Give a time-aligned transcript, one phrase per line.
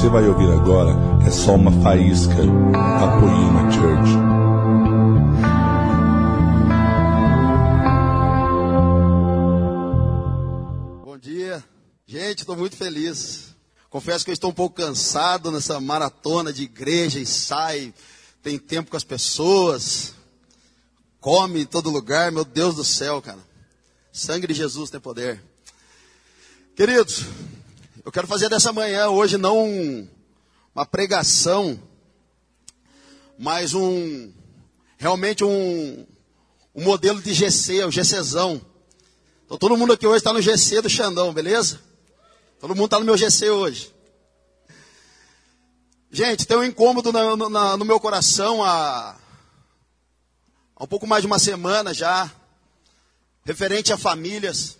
[0.00, 0.92] você vai ouvir agora
[1.26, 4.12] é só uma faísca da Poema Church.
[11.04, 11.62] Bom dia.
[12.06, 13.54] Gente, estou muito feliz.
[13.90, 17.92] Confesso que eu estou um pouco cansado nessa maratona de igreja e sai,
[18.42, 20.14] tem tempo com as pessoas,
[21.20, 23.40] come em todo lugar, meu Deus do céu, cara.
[24.10, 25.42] Sangue de Jesus tem poder.
[26.74, 27.26] Queridos,
[28.04, 30.08] eu quero fazer dessa manhã hoje não
[30.74, 31.80] uma pregação,
[33.38, 34.32] mas um
[34.96, 36.06] realmente um,
[36.74, 38.60] um modelo de GC, o GCzão.
[39.44, 41.80] Então todo mundo aqui hoje está no GC do Xandão, beleza?
[42.58, 43.94] Todo mundo está no meu GC hoje.
[46.10, 49.16] Gente, tem um incômodo na, na, no meu coração há,
[50.74, 52.30] há um pouco mais de uma semana já,
[53.44, 54.78] referente a famílias.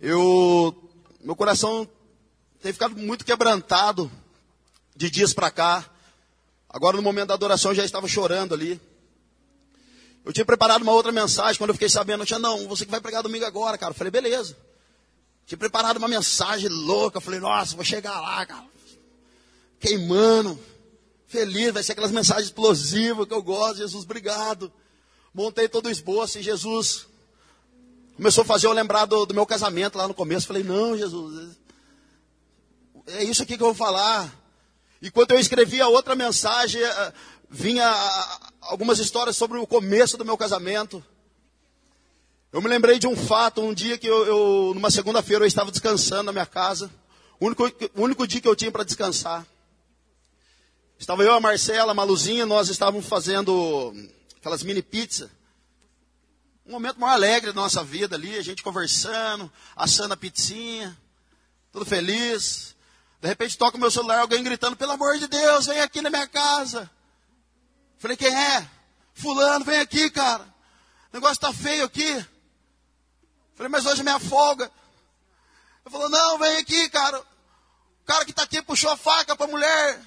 [0.00, 0.85] Eu
[1.26, 1.88] meu coração
[2.62, 4.08] tem ficado muito quebrantado
[4.94, 5.84] de dias para cá.
[6.68, 8.80] Agora, no momento da adoração, eu já estava chorando ali.
[10.24, 12.22] Eu tinha preparado uma outra mensagem quando eu fiquei sabendo.
[12.22, 13.90] Eu tinha, não, você que vai pregar domingo agora, cara.
[13.90, 14.56] Eu falei, beleza.
[15.46, 17.16] Tinha preparado uma mensagem louca.
[17.16, 18.66] Eu falei, nossa, vou chegar lá, cara.
[19.80, 20.56] Queimando.
[21.26, 23.78] Feliz, vai ser aquelas mensagens explosivas que eu gosto.
[23.78, 24.72] Jesus, obrigado.
[25.34, 27.08] Montei todo o esboço e Jesus
[28.16, 30.46] Começou a fazer eu lembrar do, do meu casamento lá no começo.
[30.46, 31.54] Falei, não, Jesus,
[33.08, 34.34] é isso aqui que eu vou falar.
[35.02, 37.12] E quando eu escrevi a outra mensagem, eh,
[37.50, 37.86] vinha
[38.62, 41.04] algumas histórias sobre o começo do meu casamento.
[42.50, 45.70] Eu me lembrei de um fato, um dia que eu, eu numa segunda-feira, eu estava
[45.70, 46.90] descansando na minha casa.
[47.38, 49.46] O único, o único dia que eu tinha para descansar.
[50.98, 53.92] Estava eu, a Marcela, a Maluzinha, nós estávamos fazendo
[54.38, 55.35] aquelas mini pizzas
[56.66, 60.96] um momento mais alegre da nossa vida ali, a gente conversando, assando a pizzinha,
[61.70, 62.74] tudo feliz.
[63.20, 66.10] De repente toca o meu celular, alguém gritando, pelo amor de Deus, vem aqui na
[66.10, 66.90] minha casa.
[67.98, 68.68] Falei, quem é?
[69.14, 70.42] Fulano, vem aqui, cara.
[71.12, 72.26] O negócio está feio aqui.
[73.54, 74.64] Falei, mas hoje é minha folga.
[75.84, 77.20] Ele falou, não, vem aqui, cara.
[77.20, 80.00] O cara que está aqui puxou a faca para a mulher.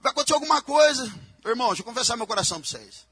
[0.00, 1.12] Vai acontecer alguma coisa.
[1.44, 3.05] Irmão, deixa eu confessar meu coração para vocês.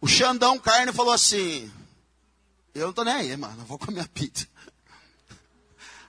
[0.00, 1.72] O Xandão Carne falou assim:
[2.74, 4.46] Eu não tô nem aí, mano, eu vou comer a pizza.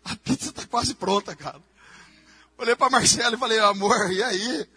[0.03, 1.61] A pizza tá quase pronta, cara.
[2.57, 4.69] Olhei para Marcelo e falei: Amor, e aí?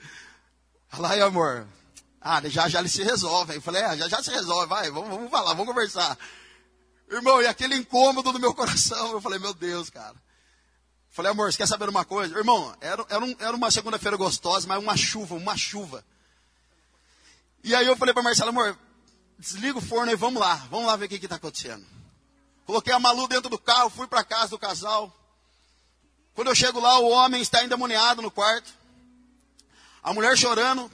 [0.89, 1.67] Fala aí, amor.
[2.21, 3.55] Ah, já já ele se resolve.
[3.55, 6.19] Eu falei: é, já já se resolve, vai, vamos, vamos falar, vamos conversar.
[7.11, 10.17] Irmão, e aquele incômodo no meu coração, eu falei: Meu Deus, cara.
[11.13, 12.39] Falei, amor, você quer saber uma coisa?
[12.39, 16.05] Irmão, era, era, um, era uma segunda-feira gostosa, mas uma chuva, uma chuva.
[17.65, 18.79] E aí eu falei para Marcelo, amor,
[19.41, 21.85] desliga o forno e vamos lá, vamos lá ver o que está acontecendo.
[22.67, 25.13] Coloquei a Malu dentro do carro, fui para casa do casal.
[26.35, 28.71] Quando eu chego lá, o homem está endemoniado no quarto.
[30.03, 30.91] A mulher chorando.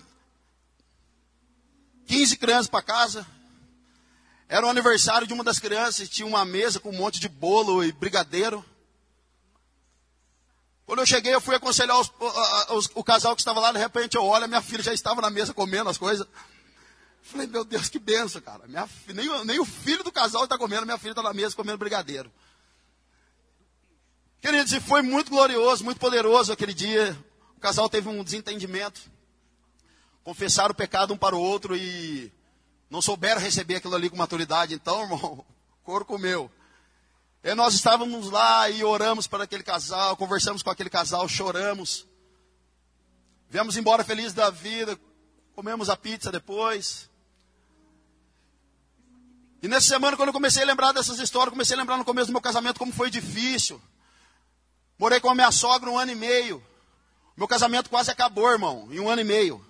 [2.07, 3.27] 15 crianças para casa.
[4.49, 7.83] Era o aniversário de uma das crianças, tinha uma mesa com um monte de bolo
[7.83, 8.65] e brigadeiro.
[10.87, 12.13] Quando eu cheguei, eu fui aconselhar os,
[12.71, 15.21] os, o casal que estava lá, de repente eu olho, a minha filha já estava
[15.21, 16.25] na mesa comendo as coisas.
[17.27, 18.67] Falei, meu Deus, que benção, cara.
[18.69, 21.77] Minha, nem, nem o filho do casal está comendo, minha filha está na mesa comendo
[21.77, 22.33] brigadeiro.
[24.41, 27.19] Queridos, e foi muito glorioso, muito poderoso aquele dia.
[27.57, 29.01] O casal teve um desentendimento.
[30.23, 32.33] Confessaram o pecado um para o outro e
[32.89, 34.73] não souberam receber aquilo ali com maturidade.
[34.73, 35.45] Então, irmão,
[35.83, 36.49] couro comeu.
[37.43, 42.07] E nós estávamos lá e oramos para aquele casal, conversamos com aquele casal, choramos.
[43.51, 44.97] Viemos embora felizes da vida,
[45.57, 47.11] comemos a pizza depois.
[49.63, 52.27] E nessa semana, quando eu comecei a lembrar dessas histórias, comecei a lembrar no começo
[52.27, 53.81] do meu casamento como foi difícil.
[54.99, 56.63] Morei com a minha sogra um ano e meio.
[57.37, 59.65] Meu casamento quase acabou, irmão, em um ano e meio.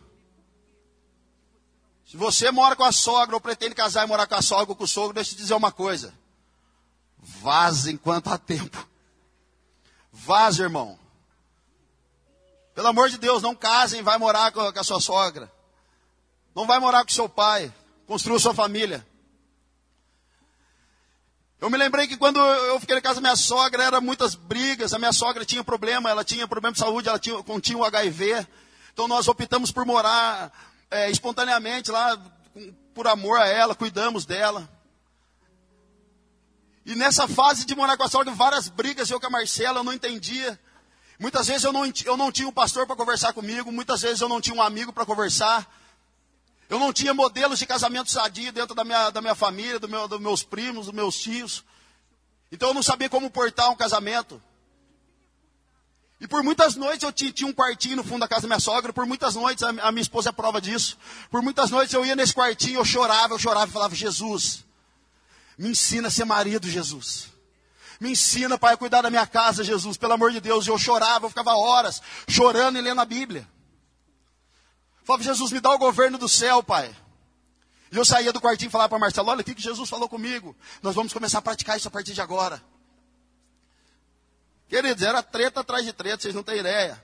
[2.06, 4.76] Se você mora com a sogra ou pretende casar e morar com a sogra ou
[4.76, 6.14] com o sogro, deixa eu te dizer uma coisa.
[7.18, 8.86] Vaze enquanto há tempo.
[10.12, 10.96] Vaze, irmão.
[12.74, 15.50] Pelo amor de Deus, não casem, vai morar com a sua sogra.
[16.54, 17.72] Não vai morar com seu pai.
[18.06, 19.04] Construa sua família.
[21.66, 24.94] Eu me lembrei que quando eu fiquei na casa da minha sogra, era muitas brigas.
[24.94, 28.46] A minha sogra tinha problema, ela tinha problema de saúde, ela tinha, continha o HIV.
[28.92, 30.52] Então nós optamos por morar
[30.88, 32.16] é, espontaneamente lá,
[32.94, 34.70] por amor a ela, cuidamos dela.
[36.84, 39.84] E nessa fase de morar com a sogra, várias brigas, eu com a Marcela, eu
[39.84, 40.56] não entendia.
[41.18, 44.28] Muitas vezes eu não, eu não tinha um pastor para conversar comigo, muitas vezes eu
[44.28, 45.68] não tinha um amigo para conversar.
[46.68, 50.08] Eu não tinha modelos de casamento sadio dentro da minha, da minha família, do meu,
[50.08, 51.64] dos meus primos, dos meus tios.
[52.50, 54.42] Então eu não sabia como portar um casamento.
[56.20, 58.92] E por muitas noites eu tinha um quartinho no fundo da casa da minha sogra,
[58.92, 60.96] por muitas noites, a minha esposa é prova disso.
[61.30, 64.64] Por muitas noites eu ia nesse quartinho, eu chorava, eu chorava e falava: Jesus,
[65.58, 67.28] me ensina a ser marido, Jesus.
[68.00, 70.66] Me ensina, Pai, a cuidar da minha casa, Jesus, pelo amor de Deus.
[70.66, 73.48] E eu chorava, eu ficava horas chorando e lendo a Bíblia.
[75.06, 76.94] Falava, Jesus, me dá o governo do céu, Pai.
[77.92, 80.56] E eu saía do quartinho e falava para Marcelo: Olha o que, Jesus falou comigo.
[80.82, 82.60] Nós vamos começar a praticar isso a partir de agora.
[84.68, 87.00] Queridos, era treta atrás de treta, vocês não têm ideia.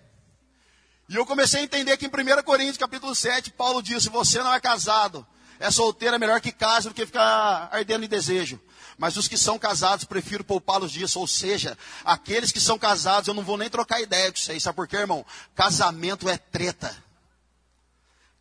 [1.09, 4.43] E eu comecei a entender que em 1 Coríntios, capítulo 7, Paulo diz: se você
[4.43, 5.25] não é casado,
[5.61, 8.61] é solteiro, é melhor que case do que ficar ardendo em desejo.
[8.99, 11.21] Mas os que são casados, prefiro poupá-los disso.
[11.21, 14.61] Ou seja, aqueles que são casados, eu não vou nem trocar ideia com vocês.
[14.61, 15.25] Sabe por quê, irmão?
[15.55, 17.12] Casamento é treta.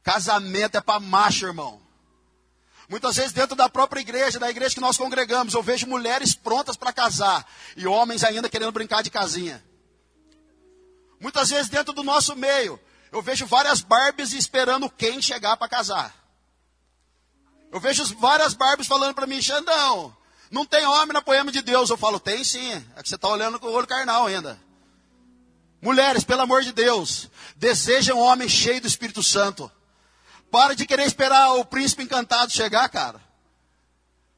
[0.04, 1.82] Casamento é para macho, irmão.
[2.90, 6.76] Muitas vezes dentro da própria igreja, da igreja que nós congregamos, eu vejo mulheres prontas
[6.76, 9.64] para casar e homens ainda querendo brincar de casinha.
[11.20, 12.80] Muitas vezes dentro do nosso meio,
[13.12, 16.14] eu vejo várias Barbies esperando quem chegar para casar.
[17.72, 20.16] Eu vejo várias Barbies falando para mim, Xandão,
[20.50, 21.90] não tem homem na poema de Deus.
[21.90, 24.60] Eu falo, tem sim, é que você está olhando com o olho carnal ainda.
[25.82, 29.72] Mulheres, pelo amor de Deus, desejam um homem cheio do Espírito Santo.
[30.52, 33.22] Para de querer esperar o príncipe encantado chegar, cara.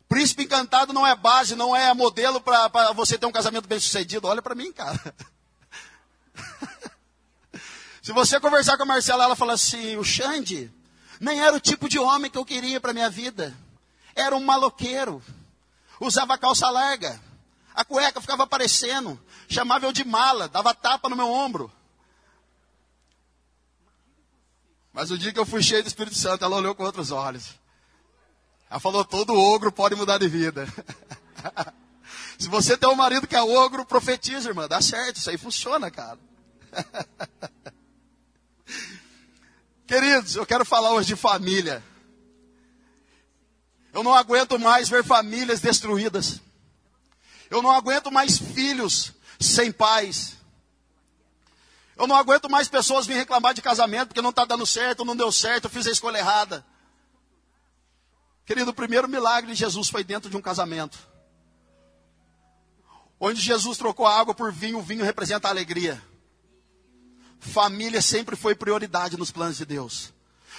[0.07, 4.27] Príncipe encantado não é base, não é modelo para você ter um casamento bem sucedido.
[4.27, 5.01] Olha para mim, cara.
[8.03, 10.71] Se você conversar com a Marcela, ela fala assim: o Xande
[11.19, 13.57] nem era o tipo de homem que eu queria para minha vida.
[14.15, 15.23] Era um maloqueiro.
[15.99, 17.19] Usava calça larga.
[17.73, 19.19] A cueca ficava aparecendo.
[19.49, 21.71] Chamava eu de mala, dava tapa no meu ombro.
[24.93, 27.55] Mas o dia que eu fui cheio do Espírito Santo, ela olhou com outros olhos.
[28.69, 30.67] Ela falou: todo ogro pode mudar de vida.
[32.37, 34.67] Se você tem um marido que é ogro, profetiza, irmã.
[34.67, 36.19] Dá certo, isso aí funciona, cara.
[39.87, 41.83] Queridos, eu quero falar hoje de família.
[43.91, 46.41] Eu não aguento mais ver famílias destruídas.
[47.49, 50.35] Eu não aguento mais filhos sem pais.
[51.95, 55.15] Eu não aguento mais pessoas vir reclamar de casamento porque não está dando certo, não
[55.15, 56.65] deu certo, eu fiz a escolha errada.
[58.45, 60.97] Querido, o primeiro milagre de Jesus foi dentro de um casamento.
[63.19, 66.01] Onde Jesus trocou a água por vinho, o vinho representa a alegria.
[67.39, 70.13] Família sempre foi prioridade nos planos de Deus.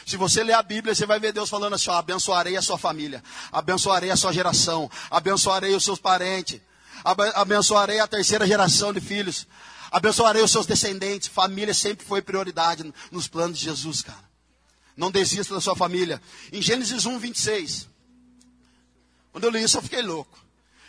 [0.07, 2.79] Se você ler a Bíblia, você vai ver Deus falando assim: ó, abençoarei a sua
[2.79, 6.61] família, abençoarei a sua geração, abençoarei os seus parentes,
[7.35, 9.47] abençoarei a terceira geração de filhos,
[9.95, 11.29] abençoarei os seus descendentes.
[11.29, 14.29] Família sempre foi prioridade nos planos de Jesus, cara.
[14.97, 16.21] Não desista da sua família.
[16.53, 17.89] Em Gênesis 1, 26.
[19.31, 20.37] Quando eu li isso, eu fiquei louco.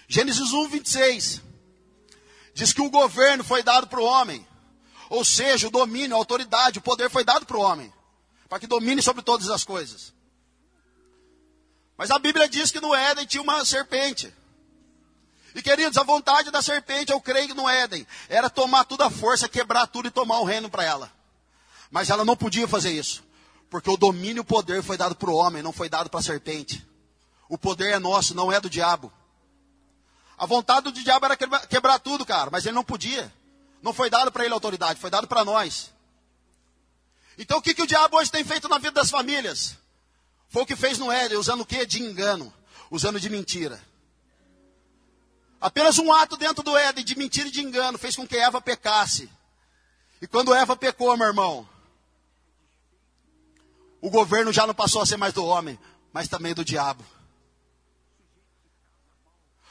[0.07, 1.42] Gênesis 1, 26.
[2.56, 4.46] Diz que o governo foi dado para o homem.
[5.08, 7.94] Ou seja, o domínio, a autoridade, o poder foi dado para o homem.
[8.50, 10.16] Para que domine sobre todas as coisas.
[11.96, 14.34] Mas a Bíblia diz que no Éden tinha uma serpente.
[15.56, 19.48] E queridos, a vontade da serpente, eu creio no Éden, era tomar tudo à força,
[19.48, 21.10] quebrar tudo e tomar o reino para ela.
[21.90, 23.24] Mas ela não podia fazer isso.
[23.69, 26.19] Porque o domínio e o poder foi dado para o homem, não foi dado para
[26.19, 26.86] a serpente.
[27.48, 29.12] O poder é nosso, não é do diabo.
[30.38, 33.34] A vontade do diabo era quebrar tudo, cara, mas ele não podia.
[33.82, 35.89] Não foi dado para ele a autoridade, foi dado para nós.
[37.38, 39.77] Então o que, que o diabo hoje tem feito na vida das famílias?
[40.50, 41.86] Foi o que fez no Éden, usando o quê?
[41.86, 42.53] De engano,
[42.91, 43.82] usando de mentira.
[45.59, 48.62] Apenas um ato dentro do Éden de mentira e de engano fez com que Eva
[48.62, 49.29] pecasse.
[50.21, 51.67] E quando Eva pecou, meu irmão,
[54.01, 55.79] o governo já não passou a ser mais do homem,
[56.13, 57.03] mas também do diabo.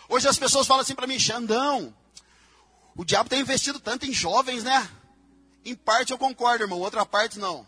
[0.09, 1.95] Hoje as pessoas falam assim para mim, Xandão,
[2.97, 4.91] o diabo tem investido tanto em jovens, né?
[5.65, 7.67] Em parte eu concordo, irmão, outra parte não.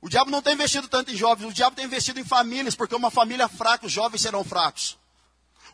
[0.00, 2.94] O diabo não tem investido tanto em jovens, o diabo tem investido em famílias, porque
[2.94, 4.96] uma família fraca, os jovens serão fracos.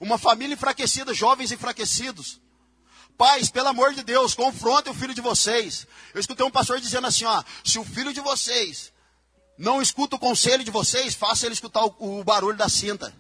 [0.01, 2.41] Uma família enfraquecida, jovens enfraquecidos.
[3.17, 5.87] Pais, pelo amor de Deus, confrontem o filho de vocês.
[6.13, 8.93] Eu escutei um pastor dizendo assim: ó, se o filho de vocês
[9.57, 13.15] não escuta o conselho de vocês, faça ele escutar o, o barulho da cinta.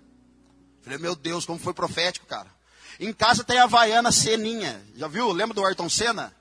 [0.82, 2.54] Falei, meu Deus, como foi profético, cara.
[3.00, 4.84] Em casa tem a Havaiana Seninha.
[4.94, 5.32] Já viu?
[5.32, 6.34] Lembra do Ayrton Senna?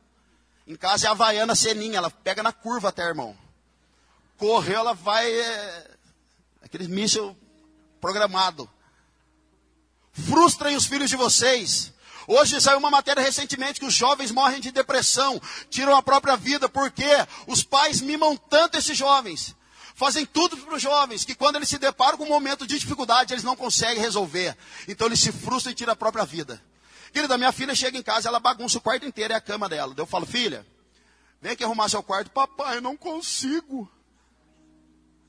[0.67, 1.97] Em casa é a Havaiana Seninha.
[1.97, 3.35] Ela pega na curva até, irmão.
[4.37, 5.31] Correu, ela vai.
[5.31, 5.91] É,
[6.61, 7.35] aquele míssil
[7.99, 8.69] programado.
[10.15, 11.93] Frustrem os filhos de vocês.
[12.25, 16.69] Hoje saiu uma matéria recentemente que os jovens morrem de depressão, tiram a própria vida,
[16.69, 17.05] porque
[17.45, 19.55] os pais mimam tanto esses jovens,
[19.93, 23.33] fazem tudo para os jovens, que quando eles se deparam com um momento de dificuldade,
[23.33, 24.57] eles não conseguem resolver.
[24.87, 26.59] Então eles se frustram e tiram a própria vida.
[27.13, 29.93] Querida, minha filha chega em casa, ela bagunça o quarto inteiro, é a cama dela.
[29.95, 30.65] Eu falo, filha,
[31.41, 32.31] vem aqui arrumar seu quarto.
[32.31, 33.89] Papai, eu não consigo.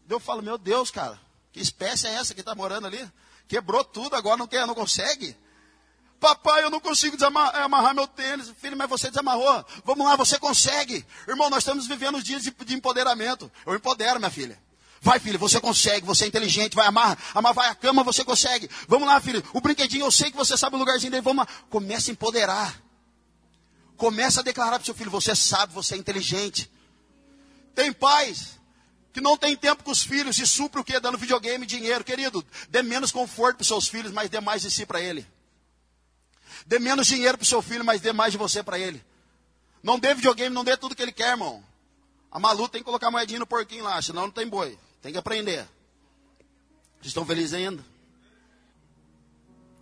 [0.08, 1.20] Eu falo, meu Deus, cara,
[1.52, 3.06] que espécie é essa que está morando ali?
[3.48, 5.36] Quebrou tudo, agora não quer, não consegue?
[6.18, 8.50] Papai, eu não consigo desamarrar amarrar meu tênis.
[8.60, 9.64] Filho, mas você desamarrou.
[9.84, 11.04] Vamos lá, você consegue.
[11.28, 13.50] Irmão, nós estamos vivendo dias de, de empoderamento.
[13.66, 14.58] Eu empodero, minha filha.
[15.00, 18.68] Vai, filho, você consegue, você é inteligente, vai amar, amar, vai à cama, você consegue.
[18.88, 21.52] Vamos lá, filho, o brinquedinho, eu sei que você sabe o lugarzinho dele, vamos lá.
[21.70, 22.82] Comece a empoderar.
[23.96, 26.70] Comece a declarar para o seu filho, você sabe, você é inteligente.
[27.74, 28.58] Tem pais
[29.16, 31.00] que não tem tempo com os filhos e supre o quê?
[31.00, 32.04] Dando videogame e dinheiro.
[32.04, 35.26] Querido, dê menos conforto para os seus filhos, mas dê mais de si para ele.
[36.66, 39.02] Dê menos dinheiro para o seu filho, mas dê mais de você para ele.
[39.82, 41.64] Não dê videogame, não dê tudo que ele quer, irmão.
[42.30, 44.78] A Malu tem que colocar moedinha no porquinho lá, senão não tem boi.
[45.00, 45.66] Tem que aprender.
[46.96, 47.82] Vocês estão felizes ainda?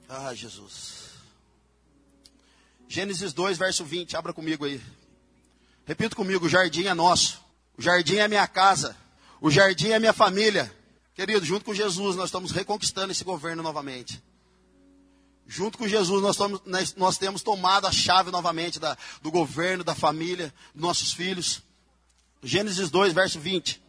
[0.08, 1.10] Ah, Jesus.
[2.86, 4.16] Gênesis 2, verso 20.
[4.16, 4.80] Abra comigo aí.
[5.84, 7.42] Repita comigo: o jardim é nosso.
[7.76, 9.02] O jardim é minha casa.
[9.40, 10.74] O jardim é minha família.
[11.14, 14.22] Querido, junto com Jesus, nós estamos reconquistando esse governo novamente.
[15.46, 19.94] Junto com Jesus, nós, estamos, nós temos tomado a chave novamente da, do governo, da
[19.94, 21.62] família, dos nossos filhos.
[22.42, 23.82] Gênesis 2, verso 20.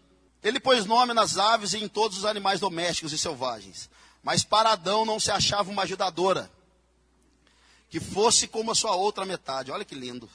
[0.44, 3.90] Ele pôs nome nas aves e em todos os animais domésticos e selvagens.
[4.22, 6.52] Mas para Adão não se achava uma ajudadora,
[7.90, 9.72] que fosse como a sua outra metade.
[9.72, 10.30] Olha que lindo.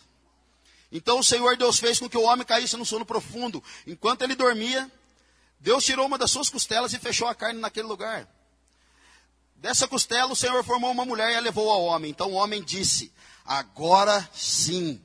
[0.91, 3.63] Então o Senhor Deus fez com que o homem caísse no sono profundo.
[3.87, 4.91] Enquanto ele dormia,
[5.61, 8.27] Deus tirou uma das suas costelas e fechou a carne naquele lugar.
[9.57, 12.11] Dessa costela o Senhor formou uma mulher e a levou ao homem.
[12.11, 13.13] Então o homem disse:
[13.45, 15.03] Agora sim.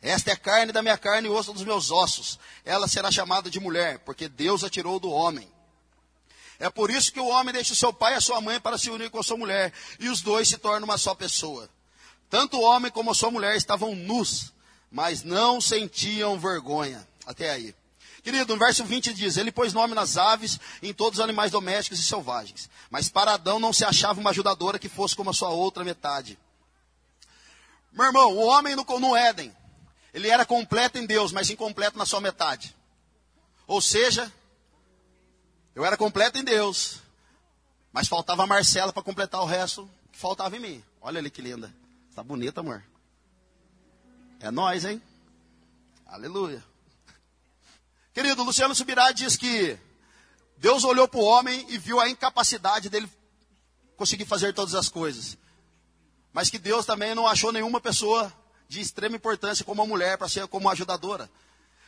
[0.00, 2.40] Esta é carne da minha carne e osso dos meus ossos.
[2.64, 5.48] Ela será chamada de mulher, porque Deus a tirou do homem.
[6.58, 8.76] É por isso que o homem deixa o seu pai e a sua mãe para
[8.76, 11.68] se unir com a sua mulher, e os dois se tornam uma só pessoa.
[12.28, 14.52] Tanto o homem como a sua mulher estavam nus,
[14.90, 17.06] mas não sentiam vergonha.
[17.24, 17.74] Até aí.
[18.22, 21.98] Querido, no verso 20 diz: Ele pôs nome nas aves em todos os animais domésticos
[21.98, 22.70] e selvagens.
[22.88, 26.38] Mas para Adão não se achava uma ajudadora que fosse como a sua outra metade.
[27.92, 29.54] Meu irmão, o homem no, no Éden,
[30.14, 32.74] ele era completo em Deus, mas incompleto na sua metade.
[33.66, 34.32] Ou seja,
[35.74, 37.00] eu era completo em Deus,
[37.92, 40.84] mas faltava a Marcela para completar o resto que faltava em mim.
[41.00, 41.74] Olha ali que linda.
[42.08, 42.84] Está bonita, amor.
[44.38, 45.02] É nós, hein?
[46.06, 46.71] Aleluia.
[48.12, 49.78] Querido, Luciano Subirá diz que
[50.58, 53.10] Deus olhou para o homem e viu a incapacidade dele
[53.96, 55.38] conseguir fazer todas as coisas.
[56.30, 58.30] Mas que Deus também não achou nenhuma pessoa
[58.68, 61.30] de extrema importância como uma mulher para ser como ajudadora.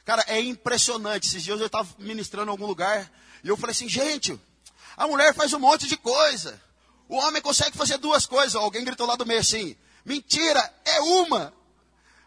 [0.03, 1.27] Cara, é impressionante.
[1.27, 3.11] Esses dias eu estava ministrando em algum lugar
[3.43, 4.41] e eu falei assim, gente,
[4.97, 6.59] a mulher faz um monte de coisa.
[7.07, 8.55] O homem consegue fazer duas coisas.
[8.55, 9.77] Alguém gritou lá do meio assim,
[10.07, 11.53] mentira, é uma.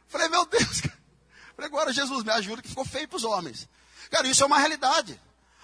[0.07, 0.81] Falei, meu Deus.
[1.55, 3.67] Falei, agora Jesus me ajuda que ficou feio para os homens.
[4.09, 5.19] Cara, isso é uma realidade.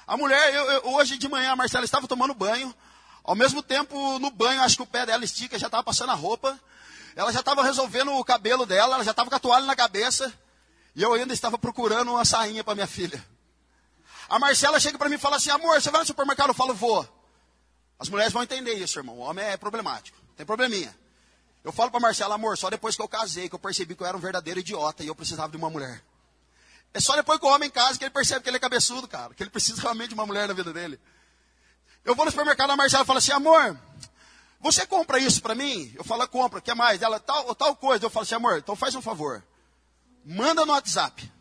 [0.06, 2.74] A mulher, eu, eu, hoje de manhã, a Marcela estava tomando banho.
[3.24, 6.16] Ao mesmo tempo, no banho, acho que o pé dela estica, já estava passando a
[6.16, 6.60] roupa.
[7.16, 10.34] Ela já estava resolvendo o cabelo dela, ela já estava com a toalha na cabeça.
[10.96, 13.24] E eu ainda estava procurando uma sainha para minha filha.
[14.30, 16.50] A Marcela chega para mim e fala assim: amor, você vai no supermercado?
[16.50, 17.08] Eu falo, vou.
[17.98, 19.18] As mulheres vão entender isso, irmão.
[19.18, 20.94] O homem é problemático, tem probleminha.
[21.64, 24.08] Eu falo para Marcela, amor, só depois que eu casei, que eu percebi que eu
[24.08, 26.04] era um verdadeiro idiota e eu precisava de uma mulher.
[26.94, 29.34] É só depois que o homem casa que ele percebe que ele é cabeçudo, cara.
[29.34, 31.00] Que ele precisa realmente de uma mulher na vida dele.
[32.06, 33.80] Eu vou no supermercado, a Marcela fala assim, amor,
[34.60, 35.92] você compra isso para mim?
[35.96, 37.02] Eu falo, compra, quer mais?
[37.02, 38.06] Ela, tal, tal coisa.
[38.06, 39.44] Eu falo assim, amor, então faz um favor.
[40.24, 41.32] Manda no WhatsApp.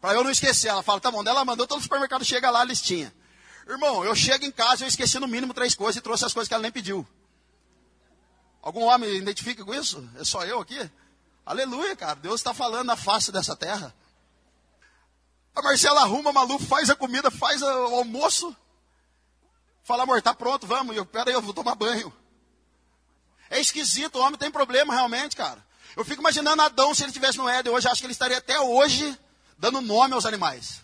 [0.00, 0.68] Para eu não esquecer.
[0.68, 1.22] Ela fala, tá bom.
[1.22, 3.12] Ela mandou, todo supermercado chega lá, a listinha.
[3.66, 6.46] Irmão, eu chego em casa, eu esqueci no mínimo três coisas e trouxe as coisas
[6.48, 7.06] que ela nem pediu.
[8.62, 10.08] Algum homem identifica com isso?
[10.16, 10.90] É só eu aqui?
[11.44, 12.14] Aleluia, cara.
[12.14, 13.94] Deus está falando na face dessa terra.
[15.54, 18.54] A Marcela arruma, a Malu faz a comida, faz o almoço.
[19.84, 20.96] Fala, amor, tá pronto, vamos.
[20.96, 22.12] Eu, pera aí, eu vou tomar banho.
[23.50, 25.64] É esquisito, o homem tem problema realmente, cara.
[25.96, 28.58] Eu fico imaginando Adão se ele estivesse no Éden hoje, acho que ele estaria até
[28.58, 29.16] hoje
[29.56, 30.82] dando nome aos animais.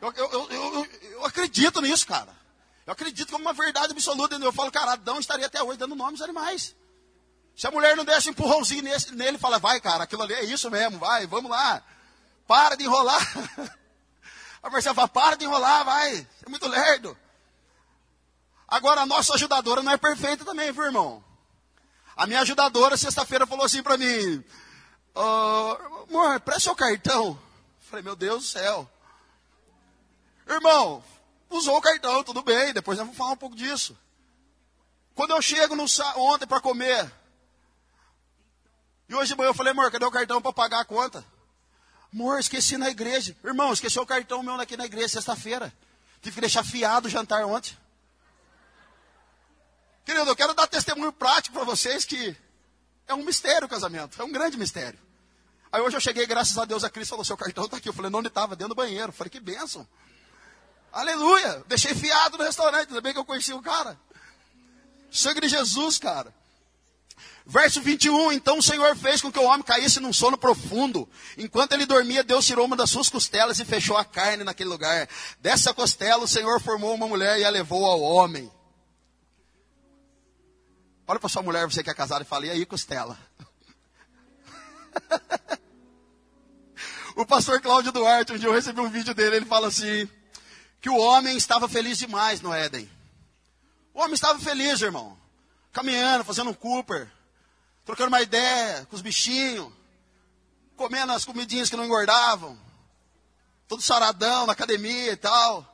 [0.00, 2.34] Eu, eu, eu, eu, acredito nisso, cara.
[2.86, 4.34] Eu acredito como uma verdade absoluta.
[4.36, 6.74] Eu falo, cara, Adão estaria até hoje dando nome aos animais.
[7.56, 10.44] Se a mulher não desse um empurrãozinho nesse, nele, fala, vai, cara, aquilo ali é
[10.44, 11.82] isso mesmo, vai, vamos lá.
[12.50, 13.22] Para de enrolar.
[14.60, 16.26] A Marcela fala, para de enrolar, vai.
[16.44, 17.16] É muito lerdo.
[18.66, 21.24] Agora, a nossa ajudadora não é perfeita também, viu, irmão?
[22.16, 24.44] A minha ajudadora, sexta-feira, falou assim para mim:
[25.14, 25.76] oh,
[26.08, 27.40] Amor, presta seu cartão.
[27.88, 28.90] Falei, meu Deus do céu.
[30.48, 31.04] Irmão,
[31.50, 33.96] usou o cartão, tudo bem, depois nós vamos falar um pouco disso.
[35.14, 35.84] Quando eu chego no,
[36.16, 37.12] ontem para comer,
[39.08, 41.24] E hoje de manhã eu falei, amor, cadê o cartão para pagar a conta?
[42.12, 43.36] Amor, esqueci na igreja.
[43.44, 45.72] Irmão, esqueci o cartão meu aqui na igreja sexta-feira.
[46.20, 47.76] Tive que deixar fiado o jantar ontem.
[50.04, 52.36] Querido, eu quero dar testemunho prático para vocês que
[53.06, 54.20] é um mistério o casamento.
[54.20, 54.98] É um grande mistério.
[55.72, 57.88] Aí hoje eu cheguei, graças a Deus, a Cristo falou, seu cartão está aqui.
[57.88, 58.56] Eu falei, não, onde estava?
[58.56, 59.08] Dentro do banheiro.
[59.08, 59.86] Eu falei, que bênção.
[60.92, 61.64] Aleluia.
[61.68, 63.96] Deixei fiado no restaurante, ainda bem que eu conheci o cara.
[65.12, 66.34] Sangue de Jesus, cara.
[67.46, 71.08] Verso 21, então o Senhor fez com que o homem caísse num sono profundo.
[71.36, 75.08] Enquanto ele dormia, Deus tirou uma das suas costelas e fechou a carne naquele lugar.
[75.40, 78.50] Dessa costela, o Senhor formou uma mulher e a levou ao homem.
[81.06, 83.18] Olha para sua mulher, você que é casado, e fala, e aí, costela?
[87.16, 90.08] o pastor Cláudio Duarte, um dia eu recebi um vídeo dele, ele fala assim,
[90.80, 92.88] que o homem estava feliz demais no Éden.
[93.92, 95.18] O homem estava feliz, irmão.
[95.72, 97.10] Caminhando, fazendo um Cooper,
[97.84, 99.72] trocando uma ideia com os bichinhos,
[100.76, 102.58] comendo as comidinhas que não engordavam,
[103.68, 105.66] todo saradão na academia e tal.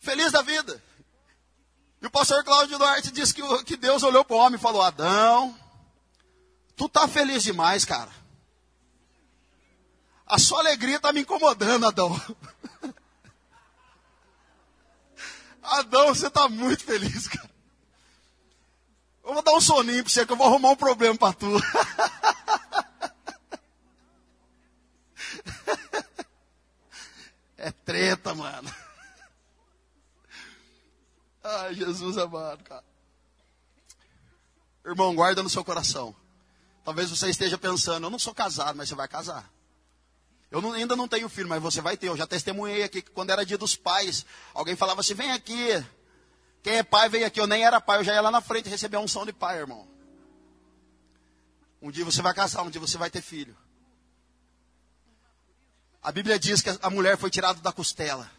[0.00, 0.82] Feliz da vida.
[2.00, 4.80] E o pastor Cláudio Duarte disse que, que Deus olhou para o homem e falou:
[4.82, 5.54] Adão,
[6.74, 8.10] tu tá feliz demais, cara.
[10.26, 12.18] A sua alegria está me incomodando, Adão.
[15.62, 17.49] Adão, você está muito feliz, cara.
[19.30, 21.46] Eu vou dar um soninho para você que eu vou arrumar um problema para tu.
[27.56, 28.74] É treta, mano.
[31.44, 32.82] Ai, Jesus amado, cara.
[34.82, 36.16] Irmão, guarda no seu coração.
[36.82, 39.52] Talvez você esteja pensando, eu não sou casado, mas você vai casar.
[40.50, 42.08] Eu não, ainda não tenho filho, mas você vai ter.
[42.08, 45.84] Eu já testemunhei aqui que quando era dia dos pais, alguém falava assim: vem aqui.
[46.62, 47.40] Quem é pai, vem aqui.
[47.40, 49.58] Eu nem era pai, eu já ia lá na frente receber a unção de pai,
[49.58, 49.88] irmão.
[51.80, 53.56] Um dia você vai casar, um dia você vai ter filho.
[56.02, 58.30] A Bíblia diz que a mulher foi tirada da costela.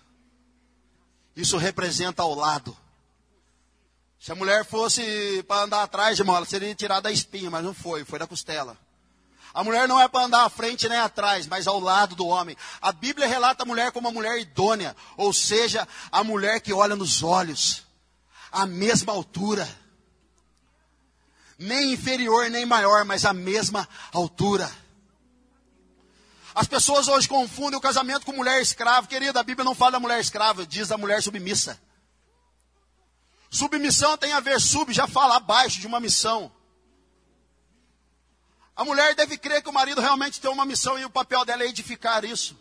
[1.36, 2.76] Isso representa ao lado.
[4.20, 7.74] Se a mulher fosse para andar atrás, irmão, ela seria tirada da espinha, mas não
[7.74, 8.78] foi, foi da costela.
[9.54, 12.56] A mulher não é para andar à frente nem atrás, mas ao lado do homem.
[12.82, 16.96] A Bíblia relata a mulher como uma mulher idônea, ou seja, a mulher que olha
[16.96, 17.84] nos olhos,
[18.52, 19.68] a mesma altura.
[21.58, 24.70] Nem inferior nem maior, mas a mesma altura.
[26.54, 29.08] As pessoas hoje confundem o casamento com mulher escrava.
[29.08, 31.80] Querida, a Bíblia não fala da mulher escrava, diz da mulher submissa.
[33.50, 36.52] Submissão tem a ver, sub, já fala abaixo de uma missão.
[38.76, 41.64] A mulher deve crer que o marido realmente tem uma missão e o papel dela
[41.64, 42.58] é edificar isso.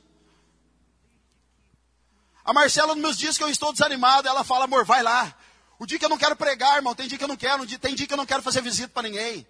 [2.45, 5.35] A Marcela nos diz que eu estou desanimado, ela fala, amor, vai lá.
[5.81, 7.95] O dia que eu não quero pregar, irmão, tem dia que eu não quero, tem
[7.95, 9.47] dia que eu não quero fazer visita para ninguém.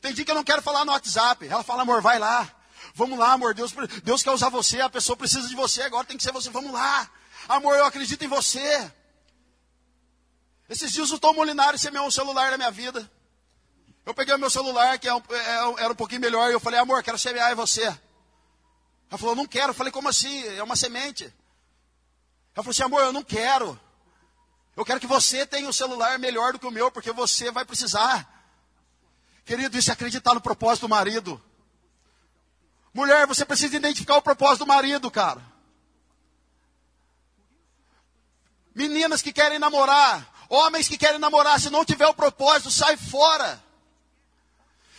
[0.00, 1.46] Tem dia que eu não quero falar no WhatsApp.
[1.46, 2.50] Ela fala, amor, vai lá.
[2.94, 3.70] Vamos lá, amor, Deus,
[4.02, 6.48] Deus quer usar você, a pessoa precisa de você, agora tem que ser você.
[6.48, 7.10] Vamos lá.
[7.46, 8.90] Amor, eu acredito em você.
[10.70, 13.10] Esses dias o Tom Molinari semeou um celular na minha vida.
[14.06, 16.80] Eu peguei o meu celular, que é é era um pouquinho melhor, e eu falei,
[16.80, 17.82] amor, quero semear em você.
[17.82, 19.68] Ela falou, não quero.
[19.68, 20.44] Eu falei, como assim?
[20.56, 21.24] É uma semente.
[22.54, 23.78] Ela falou assim, amor, eu não quero.
[24.76, 27.64] Eu quero que você tenha um celular melhor do que o meu, porque você vai
[27.64, 28.28] precisar.
[29.44, 31.42] Querido, isso é acreditar no propósito do marido.
[32.92, 35.42] Mulher, você precisa identificar o propósito do marido, cara.
[38.74, 43.62] Meninas que querem namorar, homens que querem namorar, se não tiver o propósito, sai fora.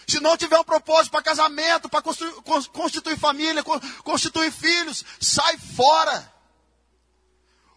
[0.08, 3.64] Se não tiver um propósito para casamento, para constituir família,
[4.04, 6.35] constituir filhos, sai fora.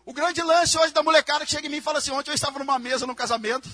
[0.08, 2.34] O grande lance hoje da molecada que chega em mim e fala assim: ontem eu
[2.34, 3.68] estava numa mesa no casamento,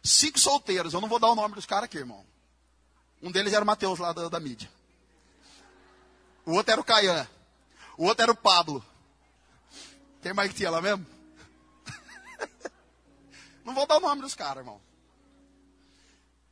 [0.00, 0.94] cinco solteiros.
[0.94, 2.24] Eu não vou dar o nome dos caras aqui, irmão.
[3.20, 4.70] Um deles era o Mateus lá da, da mídia.
[6.46, 7.28] O outro era o Caian.
[7.98, 8.84] O outro era o Pablo.
[10.22, 11.04] Quem mais que tinha lá mesmo?
[13.66, 14.80] não vou dar o nome dos caras, irmão.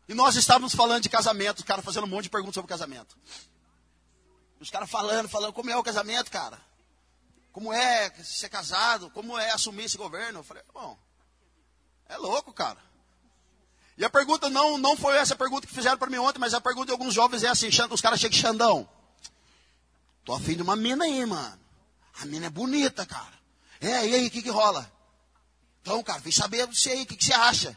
[0.08, 3.16] E nós estávamos falando de casamento, os caras fazendo um monte de perguntas sobre casamento.
[4.58, 6.58] Os caras falando, falando, como é o casamento, cara?
[7.58, 9.10] Como é ser casado?
[9.10, 10.38] Como é assumir esse governo?
[10.38, 10.96] Eu falei, bom,
[12.08, 12.78] é louco, cara.
[13.96, 16.60] E a pergunta não, não foi essa pergunta que fizeram para mim ontem, mas a
[16.60, 18.88] pergunta de alguns jovens é assim, os caras chegam Xandão.
[20.24, 21.58] Tô afim de uma mina aí, mano.
[22.20, 23.34] A mina é bonita, cara.
[23.80, 24.88] É, e aí, o que que rola?
[25.82, 27.76] Então, cara, vem saber você aí, o que, que você acha?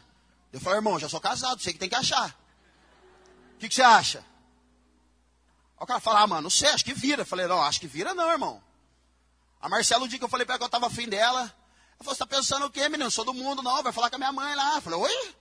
[0.52, 2.30] Eu falei, irmão, já sou casado, sei que tem que achar.
[3.56, 4.20] O que, que você acha?
[4.20, 4.24] Aí
[5.80, 7.22] o cara fala, ah, mano, não sei, acho que vira.
[7.22, 8.62] Eu falei, não, acho que vira não, irmão.
[9.62, 11.50] A Marcela, o dia que eu falei pra ela que eu tava afim dela, ela
[11.98, 13.04] falou, você tá pensando o quê, menino?
[13.04, 14.74] Eu sou do mundo, não, vai falar com a minha mãe lá.
[14.74, 15.34] Eu falei, oi?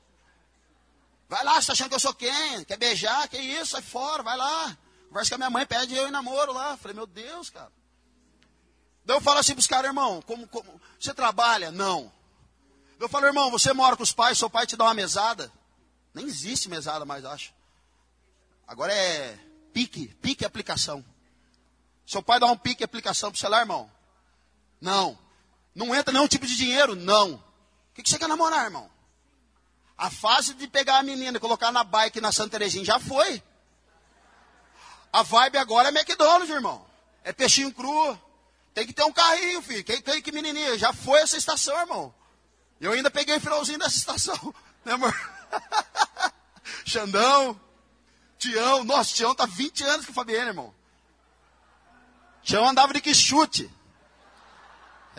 [1.28, 2.64] Vai lá, você tá achando que eu sou quem?
[2.66, 3.28] Quer beijar?
[3.28, 3.72] Que isso?
[3.72, 4.78] Sai fora, vai lá.
[5.10, 6.78] Conversa com a minha mãe, pede eu em namoro lá.
[6.78, 7.72] Falei, meu Deus, cara.
[9.04, 11.72] Daí eu falo assim pros caras, irmão, como, como, você trabalha?
[11.72, 12.12] Não.
[13.00, 15.52] Eu falo, irmão, você mora com os pais, seu pai te dá uma mesada?
[16.14, 17.52] Nem existe mesada mais, acho.
[18.68, 19.40] Agora é
[19.74, 21.04] pique, pique aplicação.
[22.06, 23.90] Seu pai dá um pique aplicação pro celular, irmão?
[24.82, 25.18] Não.
[25.76, 26.96] Não entra nenhum tipo de dinheiro?
[26.96, 27.36] Não.
[27.36, 28.90] O que, que você quer namorar, irmão?
[29.98, 33.42] A fase de pegar a menina e colocar na bike na Santa Terezinha já foi.
[35.14, 36.86] A vibe agora é McDonald's, irmão.
[37.24, 38.20] É peixinho cru.
[38.74, 39.84] Tem que ter um carrinho, filho.
[39.84, 40.78] Quem tem que menininha?
[40.78, 42.14] Já foi essa estação, irmão.
[42.80, 44.54] Eu ainda peguei finalzinho dessa estação.
[44.84, 45.14] Né, amor?
[46.84, 47.62] Xandão.
[48.40, 48.84] Tião.
[48.84, 50.74] Nossa, Tião tá 20 anos com o Fabiano, irmão.
[52.42, 53.70] Tião andava de que chute.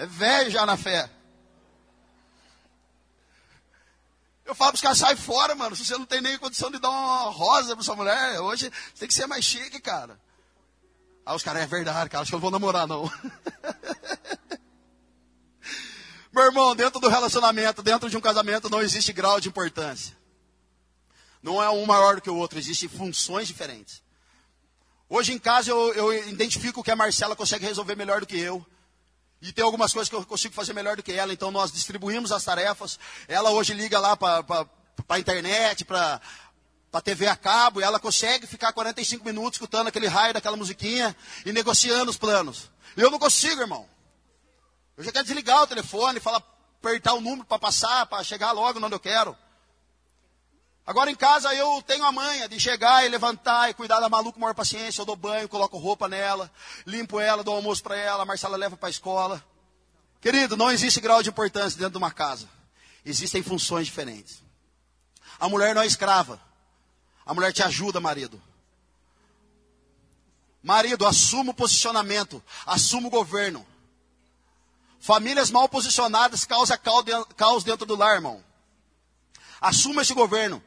[0.02, 1.08] É velho já na fé.
[4.44, 5.76] Eu falo para os caras, sai fora, mano.
[5.76, 8.98] Se você não tem nem condição de dar uma rosa para sua mulher, hoje você
[8.98, 10.18] tem que ser mais chique, cara.
[11.24, 13.08] Aí os caras, é verdade, cara, acho que eu não vou namorar, não.
[16.34, 20.18] Meu irmão, dentro do relacionamento, dentro de um casamento, não existe grau de importância.
[21.40, 24.02] Não é um maior do que o outro, existem funções diferentes.
[25.08, 28.66] Hoje em casa eu, eu identifico que a Marcela consegue resolver melhor do que eu.
[29.42, 32.30] E tem algumas coisas que eu consigo fazer melhor do que ela, então nós distribuímos
[32.30, 32.96] as tarefas.
[33.26, 34.68] Ela hoje liga lá para
[35.08, 36.20] a internet, para
[36.92, 41.16] a TV a cabo, e ela consegue ficar 45 minutos escutando aquele raio daquela musiquinha
[41.44, 42.70] e negociando os planos.
[42.96, 43.88] Eu não consigo, irmão.
[44.96, 46.40] Eu já quero desligar o telefone, falar,
[46.78, 49.36] apertar o número para passar, para chegar logo onde eu quero.
[50.84, 54.34] Agora em casa eu tenho a manha de chegar e levantar e cuidar da maluca
[54.34, 55.00] com maior paciência.
[55.00, 56.50] Eu dou banho, coloco roupa nela,
[56.84, 59.44] limpo ela, dou almoço para ela, a Marcela leva para a escola.
[60.20, 62.48] Querido, não existe grau de importância dentro de uma casa.
[63.04, 64.42] Existem funções diferentes.
[65.38, 66.40] A mulher não é escrava.
[67.24, 68.40] A mulher te ajuda, marido.
[70.62, 73.66] Marido, assuma o posicionamento, assuma o governo.
[75.00, 76.78] Famílias mal posicionadas causam
[77.36, 78.44] caos dentro do lar, irmão.
[79.60, 80.62] Assuma esse governo.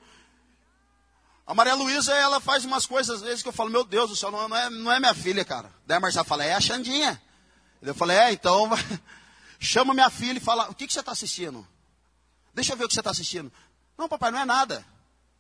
[1.46, 4.16] A Maria Luísa, ela faz umas coisas às vezes que eu falo, meu Deus do
[4.16, 5.72] céu, não, é, não é minha filha, cara.
[5.86, 7.22] Daí a Marcela fala, é a Xandinha.
[7.82, 8.70] Eu falei, é, então
[9.60, 11.66] chama minha filha e fala, o que, que você está assistindo?
[12.54, 13.52] Deixa eu ver o que você está assistindo.
[13.96, 14.84] Não, papai, não é nada.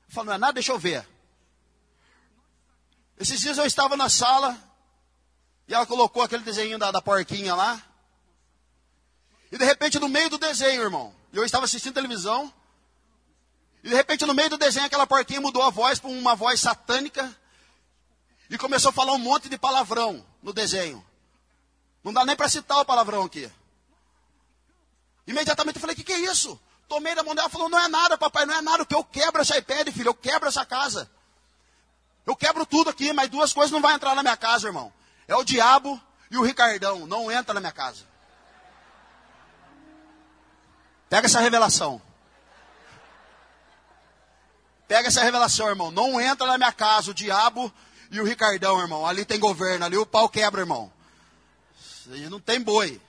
[0.07, 1.07] Eu falo, não é nada, deixa eu ver.
[3.17, 4.55] Esses dias eu estava na sala
[5.67, 7.81] e ela colocou aquele desenho da, da porquinha lá.
[9.51, 12.53] E de repente, no meio do desenho, irmão, eu estava assistindo televisão.
[13.85, 16.59] E de repente, no meio do desenho, aquela porquinha mudou a voz para uma voz
[16.59, 17.31] satânica.
[18.49, 21.05] E começou a falar um monte de palavrão no desenho.
[22.03, 23.47] Não dá nem para citar o palavrão aqui.
[25.27, 26.59] Imediatamente eu falei: o que, que é isso?
[26.87, 28.87] Tomei da mão dela e falou: não é nada, papai, não é nada.
[28.87, 31.07] Que eu quebro esse iPad, filho, eu quebro essa casa.
[32.25, 34.91] Eu quebro tudo aqui, mas duas coisas não vão entrar na minha casa, irmão.
[35.27, 37.05] É o diabo e o Ricardão.
[37.05, 38.03] Não entra na minha casa.
[41.07, 42.01] Pega essa revelação.
[44.87, 45.91] Pega essa revelação, irmão.
[45.91, 47.73] Não entra na minha casa o diabo
[48.11, 49.05] e o Ricardão, irmão.
[49.05, 50.91] Ali tem governo, ali o pau quebra, irmão.
[52.29, 53.01] Não tem boi.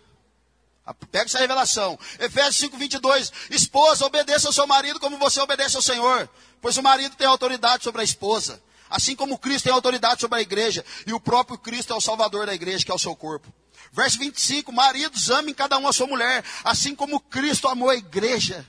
[1.11, 1.99] Pega essa revelação.
[2.19, 3.33] Efésios 5, 22.
[3.51, 6.29] Esposa, obedeça ao seu marido como você obedece ao Senhor.
[6.61, 8.63] Pois o marido tem autoridade sobre a esposa.
[8.89, 10.85] Assim como Cristo tem autoridade sobre a igreja.
[11.07, 13.53] E o próprio Cristo é o salvador da igreja, que é o seu corpo.
[13.93, 14.73] Verso 25.
[14.73, 16.45] Maridos, amem cada um a sua mulher.
[16.65, 18.67] Assim como Cristo amou a igreja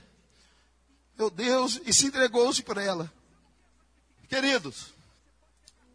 [1.18, 3.12] meu Deus, e se entregou-se por ela.
[4.28, 4.94] Queridos,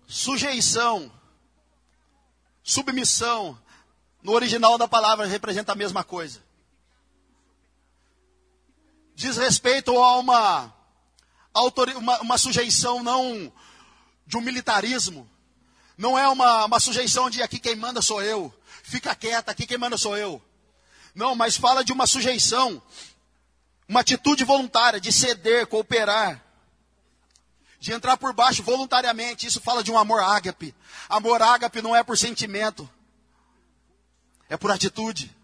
[0.05, 1.09] sujeição,
[2.61, 3.57] submissão,
[4.21, 6.43] no original da palavra representa a mesma coisa.
[9.15, 10.73] Diz respeito a uma,
[11.95, 13.51] uma, uma sujeição não
[14.27, 15.29] de um militarismo.
[15.97, 18.53] Não é uma, uma sujeição de aqui quem manda sou eu.
[18.83, 20.41] Fica quieta, aqui quem manda sou eu.
[21.15, 22.81] Não, mas fala de uma sujeição
[23.93, 26.43] uma atitude voluntária de ceder, cooperar,
[27.79, 29.45] de entrar por baixo voluntariamente.
[29.45, 30.73] Isso fala de um amor ágape.
[31.07, 32.89] Amor ágape não é por sentimento,
[34.49, 35.35] é por atitude.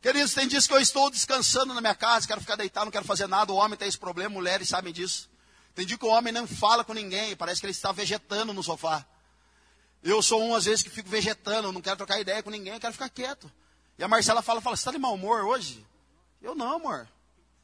[0.00, 3.04] Queridos, tem dias que eu estou descansando na minha casa, quero ficar deitado, não quero
[3.04, 3.52] fazer nada.
[3.52, 5.28] O homem tem esse problema, mulheres sabem disso.
[5.74, 8.62] Tem dia que o homem não fala com ninguém, parece que ele está vegetando no
[8.62, 9.04] sofá.
[10.02, 12.94] Eu sou um, às vezes, que fico vegetando, não quero trocar ideia com ninguém, quero
[12.94, 13.52] ficar quieto.
[13.98, 15.86] E a Marcela fala, fala, você está de mau humor hoje?
[16.40, 17.06] Eu não, amor.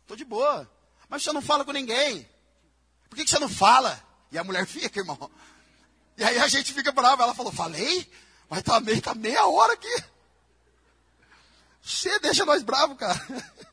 [0.03, 0.71] Estou de boa.
[1.09, 2.29] Mas você não fala com ninguém.
[3.09, 4.03] Por que, que você não fala?
[4.31, 5.31] E a mulher fica, irmão.
[6.17, 7.23] E aí a gente fica bravo.
[7.23, 8.11] Ela falou, falei?
[8.49, 10.05] Mas tá, meio, tá meia hora aqui.
[11.83, 13.19] Você deixa nós bravos, cara.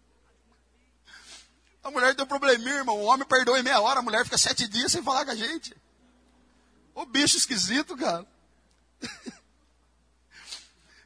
[1.82, 2.98] A mulher tem um probleminha, irmão.
[2.98, 5.36] O homem perdoa em meia hora, a mulher fica sete dias sem falar com a
[5.36, 5.76] gente.
[6.94, 8.28] Ô bicho esquisito, cara.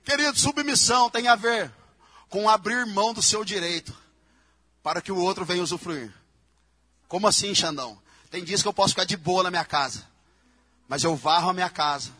[0.03, 1.71] Querido, submissão tem a ver
[2.27, 3.95] com abrir mão do seu direito
[4.83, 6.13] para que o outro venha usufruir.
[7.07, 7.97] Como assim, Xandão?
[8.29, 10.05] Tem dias que eu posso ficar de boa na minha casa,
[10.87, 12.11] mas eu varro a minha casa.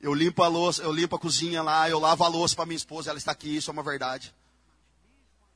[0.00, 2.76] Eu limpo a louça, eu limpo a cozinha lá, eu lavo a louça para minha
[2.76, 4.34] esposa, ela está aqui, isso é uma verdade.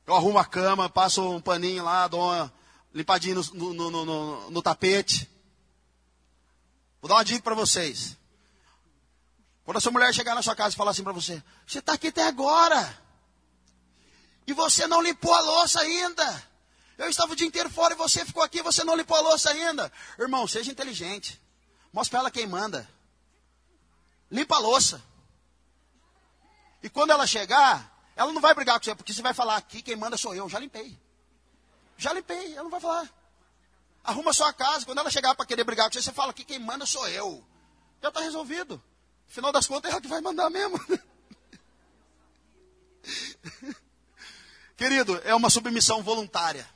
[0.05, 2.53] Eu arrumo a cama, passo um paninho lá, dou uma
[2.93, 5.29] limpadinha no, no, no, no, tapete.
[7.01, 8.17] Vou dar uma dica para vocês.
[9.63, 11.93] Quando a sua mulher chegar na sua casa e falar assim para você: Você está
[11.93, 13.02] aqui até agora.
[14.45, 16.43] E você não limpou a louça ainda.
[16.97, 19.49] Eu estava o dia inteiro fora e você ficou aqui você não limpou a louça
[19.49, 19.91] ainda.
[20.19, 21.41] Irmão, seja inteligente.
[21.91, 22.87] Mostra para ela quem manda.
[24.29, 25.01] Limpa a louça.
[26.81, 29.81] E quando ela chegar, ela não vai brigar com você, porque você vai falar aqui,
[29.81, 30.49] quem manda sou eu.
[30.49, 30.99] Já limpei.
[31.97, 33.09] Já limpei, ela não vai falar.
[34.03, 36.59] Arruma sua casa, quando ela chegar para querer brigar com você, você fala aqui, quem
[36.59, 37.43] manda sou eu.
[38.01, 38.83] Já está resolvido.
[39.29, 40.77] Afinal das contas, é ela que vai mandar mesmo.
[44.83, 46.69] Querido, é uma submissão voluntária.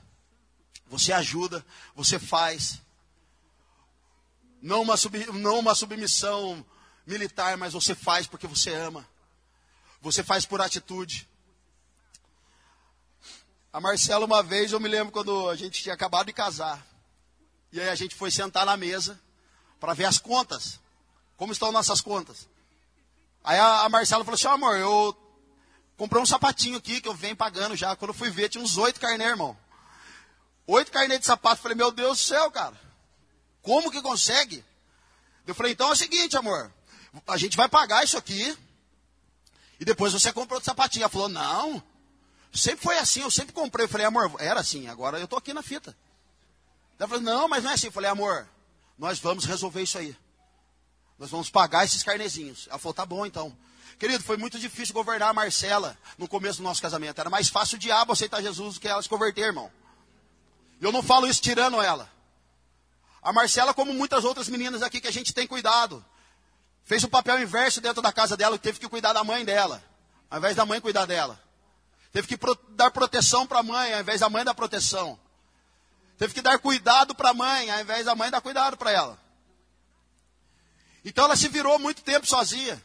[0.86, 2.82] Você ajuda, você faz.
[4.62, 6.65] Não uma, sub, não uma submissão
[7.06, 9.06] militar, mas você faz porque você ama.
[10.02, 11.28] Você faz por atitude.
[13.74, 16.88] A Marcela, uma vez, eu me lembro quando a gente tinha acabado de casar.
[17.74, 19.20] E aí a gente foi sentar na mesa
[19.82, 20.80] para ver as contas.
[21.36, 22.48] Como estão nossas contas?
[23.43, 25.26] Aí a, a Marcela falou assim: oh, amor, eu
[25.97, 27.95] comprei um sapatinho aqui que eu venho pagando já.
[27.95, 29.57] Quando eu fui ver, tinha uns oito carnê, irmão.
[30.67, 31.62] Oito carnê de sapato.
[31.62, 32.79] Falei, meu Deus do céu, cara.
[33.62, 34.63] Como que consegue?
[35.45, 36.71] Eu falei, então é o seguinte, amor.
[37.27, 38.57] A gente vai pagar isso aqui.
[39.79, 41.03] E depois você compra outro sapatinho.
[41.03, 41.81] Ela falou, não.
[42.53, 43.86] Sempre foi assim, eu sempre comprei.
[43.86, 45.95] Eu falei, amor, era assim, agora eu tô aqui na fita.
[46.99, 47.88] Ela falou, não, mas não é assim.
[47.88, 48.47] Eu falei, amor,
[48.97, 50.15] nós vamos resolver isso aí.
[51.17, 52.67] Nós vamos pagar esses carnezinhos.
[52.69, 53.55] Ela falou, tá bom então.
[53.97, 57.19] Querido, foi muito difícil governar a Marcela no começo do nosso casamento.
[57.19, 59.71] Era mais fácil o diabo aceitar Jesus do que ela se converter, irmão.
[60.79, 62.10] E eu não falo isso tirando ela.
[63.21, 66.05] A Marcela, como muitas outras meninas aqui que a gente tem cuidado,
[66.83, 69.83] fez o papel inverso dentro da casa dela, teve que cuidar da mãe dela,
[70.29, 71.39] ao invés da mãe cuidar dela.
[72.12, 72.38] Teve que
[72.69, 75.19] dar proteção para a mãe, ao invés da mãe dar proteção.
[76.17, 79.19] Teve que dar cuidado para a mãe, ao invés da mãe dar cuidado para ela.
[81.03, 82.81] Então ela se virou muito tempo sozinha.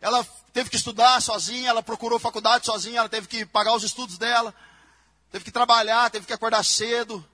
[0.00, 4.16] Ela teve que estudar sozinha, ela procurou faculdade sozinha, ela teve que pagar os estudos
[4.16, 4.54] dela,
[5.30, 7.24] teve que trabalhar, teve que acordar cedo.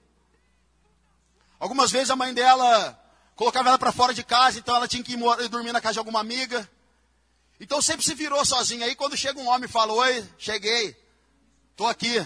[1.59, 2.99] Algumas vezes a mãe dela
[3.35, 5.99] colocava ela para fora de casa, então ela tinha que ir dormir na casa de
[5.99, 6.69] alguma amiga.
[7.59, 8.85] Então sempre se virou sozinha.
[8.85, 10.95] Aí quando chega um homem e fala: Oi, cheguei,
[11.71, 12.17] estou aqui.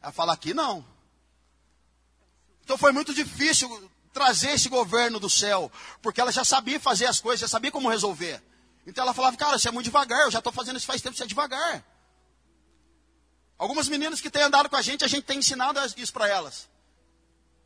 [0.00, 0.84] Ela fala: Aqui não.
[2.62, 7.20] Então foi muito difícil trazer esse governo do céu, porque ela já sabia fazer as
[7.20, 8.42] coisas, já sabia como resolver.
[8.90, 11.16] Então ela falava: Cara, você é muito devagar, eu já estou fazendo isso faz tempo,
[11.16, 11.84] você é devagar.
[13.56, 16.68] Algumas meninas que têm andado com a gente, a gente tem ensinado isso para elas.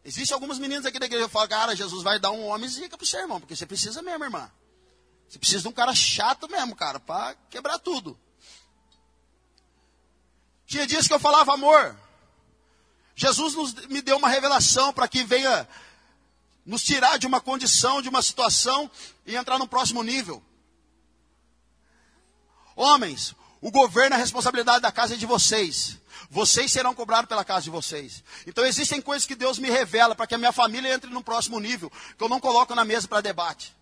[0.04, 2.98] Existem algumas meninas aqui da igreja que falam, cara, Jesus vai dar um homem zica
[2.98, 4.50] para você, irmão, porque você precisa mesmo, irmã.
[5.26, 8.18] Você precisa de um cara chato mesmo, cara, para quebrar tudo.
[10.66, 11.96] Tinha dias que eu falava, amor,
[13.16, 15.66] Jesus nos, me deu uma revelação para que venha
[16.66, 18.90] nos tirar de uma condição, de uma situação
[19.24, 20.42] e entrar no próximo nível.
[22.76, 25.98] Homens, o governo, a responsabilidade da casa é de vocês.
[26.30, 28.22] Vocês serão cobrados pela casa de vocês.
[28.46, 31.60] Então existem coisas que Deus me revela para que a minha família entre no próximo
[31.60, 33.74] nível, que eu não coloco na mesa para debate.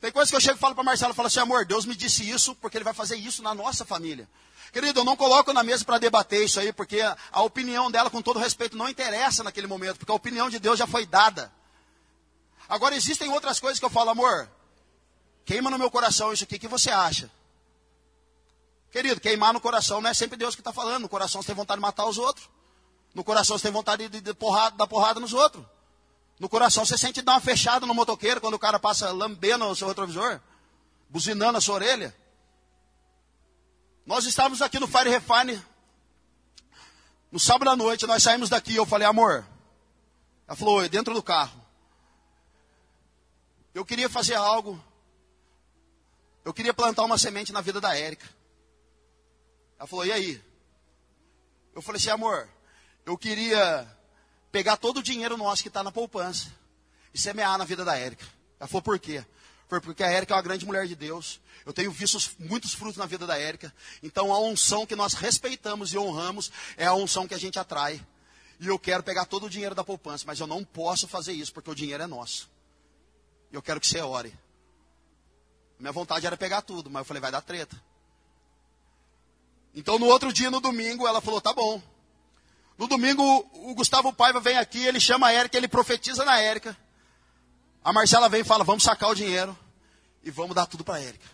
[0.00, 2.28] Tem coisas que eu chego e falo para Marcelo, falo assim, amor, Deus me disse
[2.28, 4.28] isso porque Ele vai fazer isso na nossa família.
[4.72, 8.10] Querido, eu não coloco na mesa para debater isso aí, porque a, a, opinião dela,
[8.10, 11.52] com todo respeito, não interessa naquele momento, porque a opinião de Deus já foi dada.
[12.68, 14.50] Agora, existem outras coisas que eu falo, amor,
[15.44, 17.30] queima no meu coração isso aqui, o que você acha?
[18.94, 21.02] Querido, queimar no coração não é sempre Deus que está falando.
[21.02, 22.48] No coração você tem vontade de matar os outros.
[23.12, 25.64] No coração você tem vontade de, de porrada, dar porrada nos outros.
[26.38, 29.74] No coração você sente dar uma fechada no motoqueiro quando o cara passa lambendo o
[29.74, 30.40] seu retrovisor,
[31.08, 32.14] buzinando a sua orelha.
[34.06, 35.60] Nós estávamos aqui no Fire Refine.
[37.32, 38.76] No sábado à noite, nós saímos daqui.
[38.76, 39.44] Eu falei, amor.
[40.46, 41.60] Ela falou, dentro do carro.
[43.74, 44.80] Eu queria fazer algo.
[46.44, 48.43] Eu queria plantar uma semente na vida da Érica.
[49.84, 50.42] Ela falou, e aí?
[51.74, 52.48] Eu falei assim, amor,
[53.04, 53.86] eu queria
[54.50, 56.50] pegar todo o dinheiro nosso que está na poupança
[57.12, 58.24] e semear na vida da Érica.
[58.58, 59.22] Ela falou, por quê?
[59.68, 61.38] Foi porque a Érica é uma grande mulher de Deus.
[61.66, 63.74] Eu tenho visto muitos frutos na vida da Érica.
[64.02, 68.02] Então a unção que nós respeitamos e honramos é a unção que a gente atrai.
[68.58, 71.52] E eu quero pegar todo o dinheiro da poupança, mas eu não posso fazer isso
[71.52, 72.50] porque o dinheiro é nosso.
[73.52, 74.32] E eu quero que você ore.
[75.78, 77.78] Minha vontade era pegar tudo, mas eu falei, vai dar treta.
[79.74, 81.82] Então no outro dia, no domingo, ela falou, tá bom.
[82.76, 86.76] No domingo, o Gustavo Paiva vem aqui, ele chama a Érica, ele profetiza na Érica.
[87.84, 89.56] A Marcela vem e fala, vamos sacar o dinheiro
[90.22, 91.26] e vamos dar tudo para a Érica.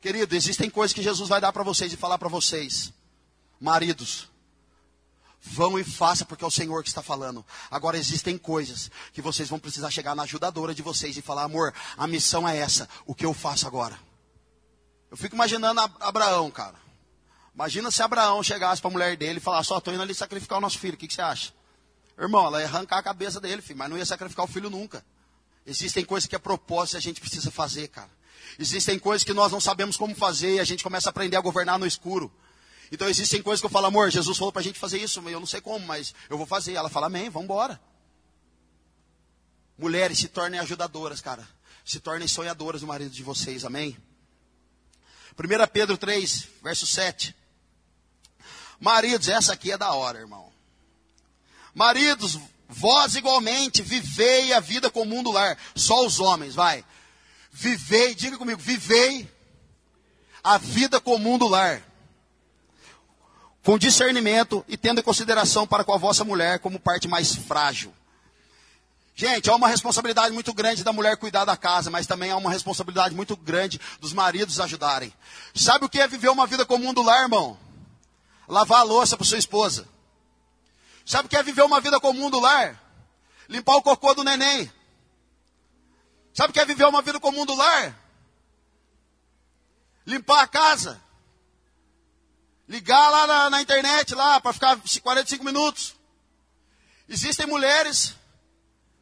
[0.00, 2.92] Querido, existem coisas que Jesus vai dar para vocês e falar para vocês.
[3.60, 4.28] Maridos,
[5.40, 7.44] vão e faça porque é o Senhor que está falando.
[7.70, 11.74] Agora existem coisas que vocês vão precisar chegar na ajudadora de vocês e falar, amor,
[11.96, 13.98] a missão é essa, o que eu faço agora?
[15.10, 16.76] Eu fico imaginando Abraão, cara.
[17.54, 20.58] Imagina se Abraão chegasse para a mulher dele e falasse, só estou indo ali sacrificar
[20.58, 21.52] o nosso filho, o que, que você acha?
[22.18, 25.04] Irmão, ela ia arrancar a cabeça dele, filho, mas não ia sacrificar o filho nunca.
[25.66, 28.10] Existem coisas que é propósito a gente precisa fazer, cara.
[28.58, 31.40] Existem coisas que nós não sabemos como fazer e a gente começa a aprender a
[31.40, 32.32] governar no escuro.
[32.90, 35.40] Então existem coisas que eu falo, amor, Jesus falou para a gente fazer isso, eu
[35.40, 36.74] não sei como, mas eu vou fazer.
[36.74, 37.80] Ela fala, amém, vamos embora.
[39.76, 41.46] Mulheres, se tornem ajudadoras, cara.
[41.84, 43.96] Se tornem sonhadoras do marido de vocês, amém?
[45.38, 47.34] 1 Pedro 3, verso 7.
[48.80, 50.52] Maridos, essa aqui é da hora, irmão.
[51.72, 55.56] Maridos, vós igualmente vivei a vida comum do lar.
[55.76, 56.84] Só os homens, vai.
[57.52, 59.30] Vivei, diga comigo, vivei
[60.42, 61.82] a vida comum do lar.
[63.62, 67.94] Com discernimento e tendo em consideração para com a vossa mulher como parte mais frágil.
[69.20, 72.52] Gente, há uma responsabilidade muito grande da mulher cuidar da casa, mas também há uma
[72.52, 75.12] responsabilidade muito grande dos maridos ajudarem.
[75.52, 77.58] Sabe o que é viver uma vida comum do lar, irmão?
[78.46, 79.88] Lavar a louça para sua esposa.
[81.04, 82.80] Sabe o que é viver uma vida comum do lar?
[83.48, 84.70] Limpar o cocô do neném.
[86.32, 87.98] Sabe o que é viver uma vida comum do lar?
[90.06, 91.02] Limpar a casa.
[92.68, 95.96] Ligar lá na, na internet lá para ficar 45 minutos.
[97.08, 98.14] Existem mulheres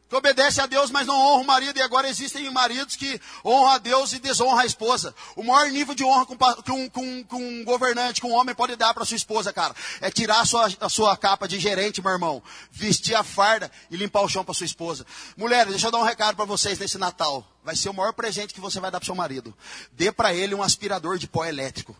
[0.09, 3.71] que obedece a Deus, mas não honra o marido, e agora existem maridos que honram
[3.71, 5.15] a Deus e desonram a esposa.
[5.35, 6.27] O maior nível de honra
[6.65, 10.41] que um, um governante, que um homem pode dar para sua esposa, cara, é tirar
[10.41, 14.29] a sua, a sua capa de gerente, meu irmão, vestir a farda e limpar o
[14.29, 15.05] chão para sua esposa.
[15.37, 17.45] Mulheres, deixa eu dar um recado para vocês nesse Natal.
[17.65, 19.53] Vai ser o maior presente que você vai dar para seu marido.
[19.91, 21.97] Dê para ele um aspirador de pó elétrico.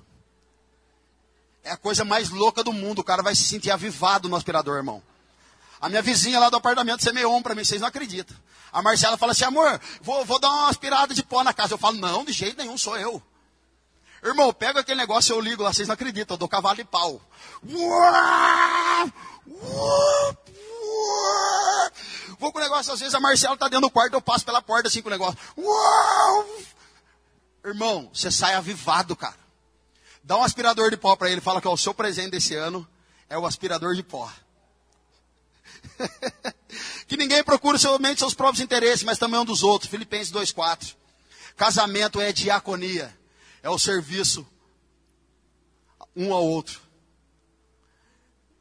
[1.65, 3.01] É a coisa mais louca do mundo.
[3.01, 5.03] O cara vai se sentir avivado no aspirador, irmão.
[5.87, 8.37] A minha vizinha lá do apartamento semeou um para mim, vocês não acreditam.
[8.73, 11.75] A Marcela fala assim, amor, vou, vou dar uma aspirada de pó na casa.
[11.75, 13.23] Eu falo, não, de jeito nenhum, sou eu.
[14.21, 17.21] Irmão, pega aquele negócio, eu ligo lá, vocês não acreditam, eu dou cavalo de pau.
[22.41, 24.61] Vou com o negócio, às vezes a Marcela está dentro do quarto, eu passo pela
[24.61, 25.39] porta assim com o negócio.
[27.65, 29.37] Irmão, você sai avivado, cara.
[30.25, 32.85] Dá um aspirador de pó para ele, fala que é o seu presente desse ano
[33.29, 34.29] é o aspirador de pó.
[37.07, 39.91] que ninguém procure somente seus próprios interesses, mas também um dos outros.
[39.91, 40.95] Filipenses 2,4.
[41.57, 43.17] Casamento é diaconia,
[43.63, 44.47] é o serviço
[46.15, 46.81] um ao outro.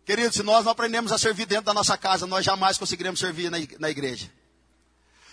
[0.05, 3.49] Queridos, se nós não aprendemos a servir dentro da nossa casa, nós jamais conseguiremos servir
[3.49, 4.31] na, igreja.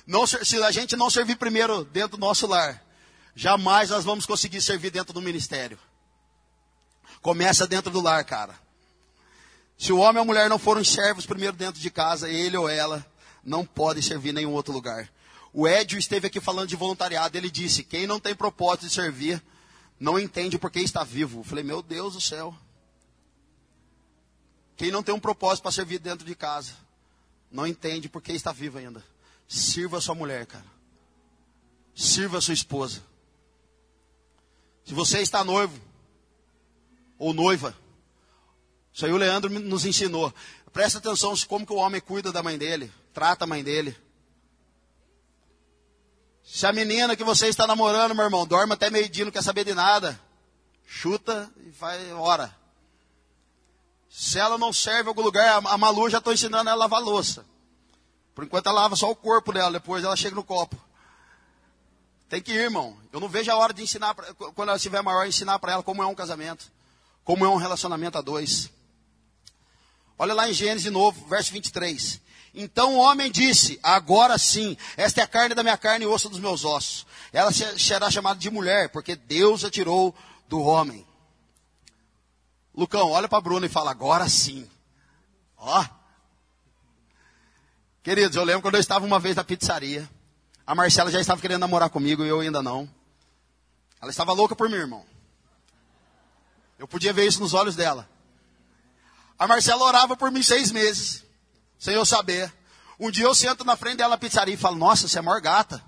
[0.06, 2.82] Não, se a gente não servir primeiro dentro do nosso lar,
[3.34, 5.78] jamais nós vamos conseguir servir dentro do ministério.
[7.20, 8.58] Começa dentro do lar, cara.
[9.82, 12.68] Se o homem ou a mulher não forem servos primeiro dentro de casa, ele ou
[12.68, 13.04] ela
[13.42, 15.10] não pode servir em nenhum outro lugar.
[15.52, 17.36] O Edio esteve aqui falando de voluntariado.
[17.36, 19.42] Ele disse: quem não tem propósito de servir,
[19.98, 21.40] não entende por que está vivo.
[21.40, 22.56] Eu falei: meu Deus do céu.
[24.76, 26.74] Quem não tem um propósito para servir dentro de casa,
[27.50, 29.02] não entende por que está vivo ainda.
[29.48, 30.64] Sirva a sua mulher, cara.
[31.92, 33.02] Sirva a sua esposa.
[34.84, 35.76] Se você está noivo
[37.18, 37.76] ou noiva,
[38.92, 40.32] isso aí o Leandro nos ensinou.
[40.72, 43.96] Presta atenção como que o homem cuida da mãe dele, trata a mãe dele.
[46.42, 49.64] Se a menina que você está namorando, meu irmão, dorme até meio-dia, não quer saber
[49.64, 50.20] de nada,
[50.86, 52.54] chuta e vai, ora.
[54.10, 57.00] Se ela não serve em algum lugar, a Malu já estou ensinando ela a lavar
[57.00, 57.46] louça.
[58.34, 60.76] Por enquanto ela lava só o corpo dela, depois ela chega no copo.
[62.28, 62.96] Tem que ir, irmão.
[63.12, 66.02] Eu não vejo a hora de ensinar, quando ela estiver maior, ensinar para ela como
[66.02, 66.70] é um casamento,
[67.24, 68.70] como é um relacionamento a dois.
[70.22, 72.20] Olha lá em Gênesis de novo, verso 23.
[72.54, 76.28] Então o homem disse: Agora sim, esta é a carne da minha carne e osso
[76.28, 77.04] dos meus ossos.
[77.32, 80.14] Ela será chamada de mulher, porque Deus a tirou
[80.46, 81.04] do homem.
[82.72, 84.70] Lucão, olha para Bruno e fala: Agora sim.
[85.56, 85.84] Ó.
[88.04, 90.08] Queridos, eu lembro quando eu estava uma vez na pizzaria.
[90.64, 92.88] A Marcela já estava querendo namorar comigo e eu ainda não.
[94.00, 95.04] Ela estava louca por mim, irmão.
[96.78, 98.08] Eu podia ver isso nos olhos dela.
[99.42, 101.24] A Marcela orava por mim seis meses,
[101.76, 102.54] sem eu saber.
[102.96, 105.40] Um dia eu sento na frente dela na pizzaria e falo, nossa, você é maior
[105.40, 105.84] gata.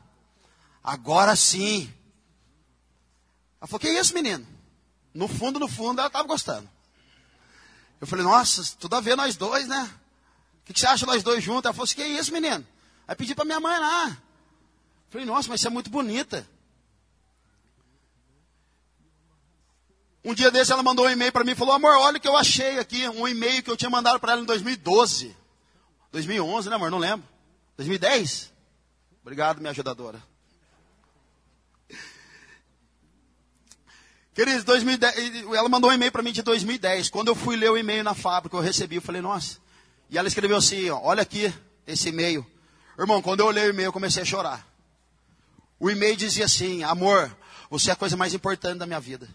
[0.83, 1.89] Agora sim.
[3.61, 4.45] Ela falou, que isso, menino?
[5.15, 6.69] No fundo, no fundo, ela estava gostando.
[8.01, 9.89] Eu falei, nossa, tudo a ver nós dois, né?
[10.63, 11.67] O que, que você acha nós dois juntos?
[11.67, 12.67] Ela falou que isso, menino?
[13.07, 14.09] Aí pedi para minha mãe lá.
[14.09, 14.17] Eu
[15.11, 16.45] falei, nossa, mas você é muito bonita.
[20.25, 22.27] Um dia desse ela mandou um e-mail para mim e falou: Amor, olha o que
[22.27, 23.07] eu achei aqui.
[23.09, 25.37] Um e-mail que eu tinha mandado para ela em 2012.
[26.11, 26.91] 2011, né, amor?
[26.91, 27.29] Não lembro.
[27.77, 28.53] 2010?
[29.21, 30.23] Obrigado, minha ajudadora.
[34.35, 37.09] Queridos, 2010, ela mandou um e-mail para mim de 2010.
[37.09, 39.59] Quando eu fui ler o e-mail na fábrica, eu recebi, eu falei, nossa.
[40.11, 41.53] E ela escreveu assim: ó, olha aqui
[41.87, 42.45] esse e-mail.
[42.99, 44.67] Irmão, quando eu olhei o e-mail, eu comecei a chorar.
[45.79, 47.37] O e-mail dizia assim: Amor,
[47.69, 49.29] você é a coisa mais importante da minha vida.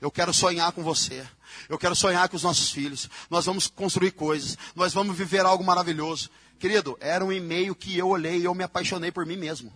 [0.00, 1.26] Eu quero sonhar com você.
[1.68, 3.08] Eu quero sonhar com os nossos filhos.
[3.30, 4.58] Nós vamos construir coisas.
[4.74, 6.30] Nós vamos viver algo maravilhoso.
[6.58, 9.72] Querido, era um e-mail que eu olhei e eu me apaixonei por mim mesmo.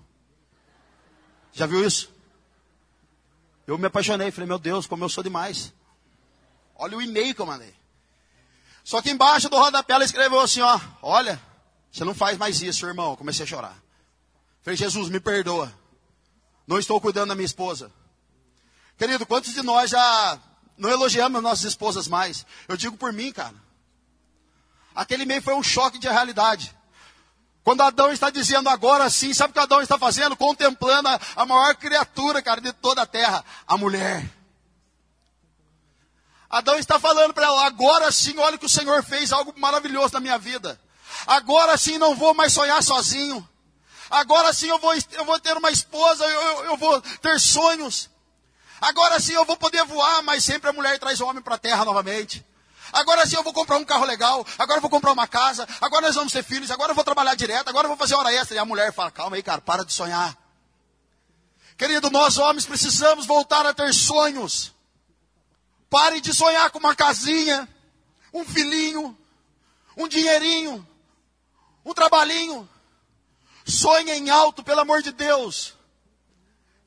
[1.52, 2.10] Já viu isso?
[3.66, 4.30] Eu me apaixonei.
[4.30, 5.72] Falei, meu Deus, como eu sou demais.
[6.74, 7.74] Olha o e-mail que eu mandei.
[8.84, 10.80] Só que embaixo do rodapé ela escreveu assim, ó.
[11.02, 11.40] Olha,
[11.90, 13.10] você não faz mais isso, irmão.
[13.12, 13.76] Eu comecei a chorar.
[14.62, 15.72] Falei, Jesus, me perdoa.
[16.66, 17.92] Não estou cuidando da minha esposa.
[19.00, 20.38] Querido, quantos de nós já
[20.76, 22.44] não elogiamos nossas esposas mais?
[22.68, 23.54] Eu digo por mim, cara.
[24.94, 26.76] Aquele meio foi um choque de realidade.
[27.64, 30.36] Quando Adão está dizendo agora sim, sabe o que Adão está fazendo?
[30.36, 34.30] Contemplando a, a maior criatura, cara, de toda a terra, a mulher.
[36.50, 40.20] Adão está falando para ela, agora sim, olha que o Senhor fez algo maravilhoso na
[40.20, 40.78] minha vida.
[41.26, 43.48] Agora sim não vou mais sonhar sozinho.
[44.10, 48.09] Agora sim eu vou, eu vou ter uma esposa, eu, eu, eu vou ter sonhos.
[48.80, 51.58] Agora sim eu vou poder voar, mas sempre a mulher traz o homem para a
[51.58, 52.44] terra novamente.
[52.92, 56.06] Agora sim eu vou comprar um carro legal, agora eu vou comprar uma casa, agora
[56.06, 58.56] nós vamos ter filhos, agora eu vou trabalhar direto, agora eu vou fazer hora extra.
[58.56, 60.36] E a mulher fala, calma aí, cara, para de sonhar.
[61.76, 64.72] Querido, nós homens precisamos voltar a ter sonhos.
[65.88, 67.68] Pare de sonhar com uma casinha,
[68.32, 69.16] um filhinho,
[69.96, 70.86] um dinheirinho,
[71.84, 72.68] um trabalhinho.
[73.64, 75.74] Sonhe em alto, pelo amor de Deus.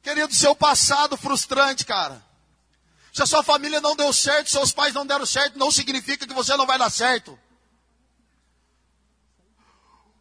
[0.04, 2.22] Querido, seu passado frustrante, cara.
[3.14, 6.34] Se a sua família não deu certo, seus pais não deram certo, não significa que
[6.34, 7.39] você não vai dar certo.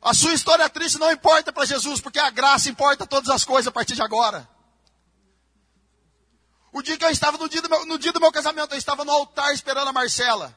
[0.00, 3.66] A sua história triste não importa para Jesus, porque a graça importa todas as coisas
[3.66, 4.48] a partir de agora.
[6.72, 8.78] O dia que eu estava, no dia, do meu, no dia do meu casamento, eu
[8.78, 10.56] estava no altar esperando a Marcela.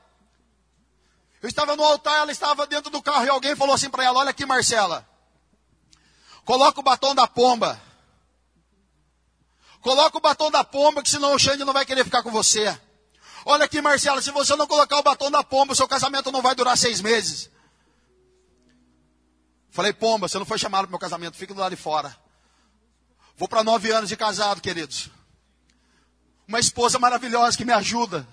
[1.41, 4.19] Eu estava no altar, ela estava dentro do carro e alguém falou assim para ela:
[4.19, 5.07] Olha aqui, Marcela,
[6.43, 7.82] coloca o batom da pomba.
[9.86, 12.75] Coloca o batom da pomba, que senão o Xande não vai querer ficar com você.
[13.45, 16.41] Olha aqui, Marcela, se você não colocar o batom da pomba, o seu casamento não
[16.41, 17.51] vai durar seis meses.
[19.69, 22.17] Falei, pomba, você não foi chamado para meu casamento, fica do lado de fora.
[23.38, 25.11] Vou para nove anos de casado, queridos.
[26.47, 28.27] Uma esposa maravilhosa que me ajuda,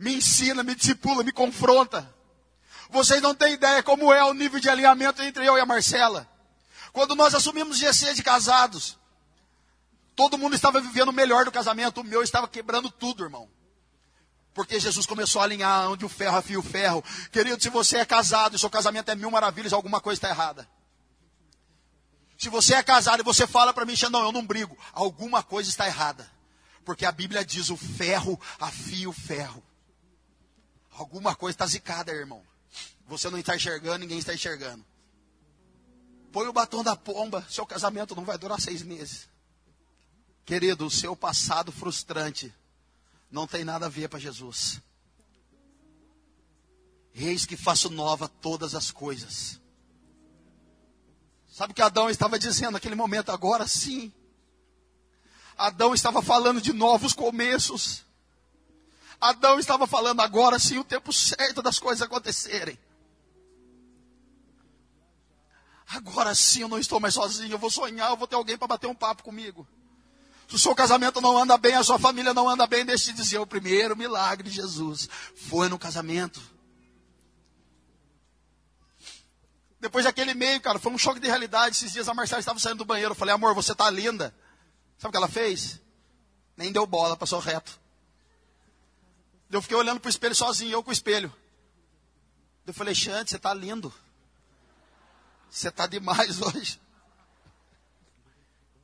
[0.00, 2.12] me ensina, me discipula, me confronta.
[2.90, 6.28] Vocês não têm ideia como é o nível de alinhamento entre eu e a Marcela.
[6.92, 8.98] Quando nós assumimos GC de casados,
[10.14, 13.48] Todo mundo estava vivendo melhor do casamento, o meu estava quebrando tudo, irmão.
[14.52, 17.02] Porque Jesus começou a alinhar onde o ferro afia o ferro.
[17.32, 20.68] Querido, se você é casado e seu casamento é mil maravilhas, alguma coisa está errada.
[22.38, 25.68] Se você é casado e você fala para mim, não, eu não brigo, alguma coisa
[25.68, 26.30] está errada.
[26.84, 29.62] Porque a Bíblia diz: o ferro afia o ferro.
[30.92, 32.42] Alguma coisa está zicada, irmão.
[33.08, 34.84] Você não está enxergando, ninguém está enxergando.
[36.32, 39.28] Põe o batom da pomba, seu casamento não vai durar seis meses.
[40.44, 42.52] Querido, o seu passado frustrante
[43.30, 44.80] não tem nada a ver para Jesus.
[47.14, 49.60] Eis que faço nova todas as coisas.
[51.50, 53.30] Sabe o que Adão estava dizendo naquele momento?
[53.30, 54.12] Agora sim.
[55.56, 58.04] Adão estava falando de novos começos.
[59.20, 62.78] Adão estava falando agora sim o tempo certo das coisas acontecerem.
[65.86, 68.66] Agora sim eu não estou mais sozinho, eu vou sonhar, eu vou ter alguém para
[68.66, 69.66] bater um papo comigo.
[70.54, 73.40] O seu casamento não anda bem, a sua família não anda bem, deixe de dizer,
[73.40, 76.40] o primeiro milagre de Jesus foi no casamento.
[79.80, 81.74] Depois daquele meio, cara, foi um choque de realidade.
[81.74, 83.10] Esses dias a Marcela estava saindo do banheiro.
[83.10, 84.32] Eu falei, amor, você está linda.
[84.96, 85.80] Sabe o que ela fez?
[86.56, 87.80] Nem deu bola, passou reto.
[89.50, 91.34] Eu fiquei olhando para o espelho sozinho, eu com o espelho.
[92.64, 93.92] Eu falei, Xande, você está lindo.
[95.50, 96.80] Você está demais hoje.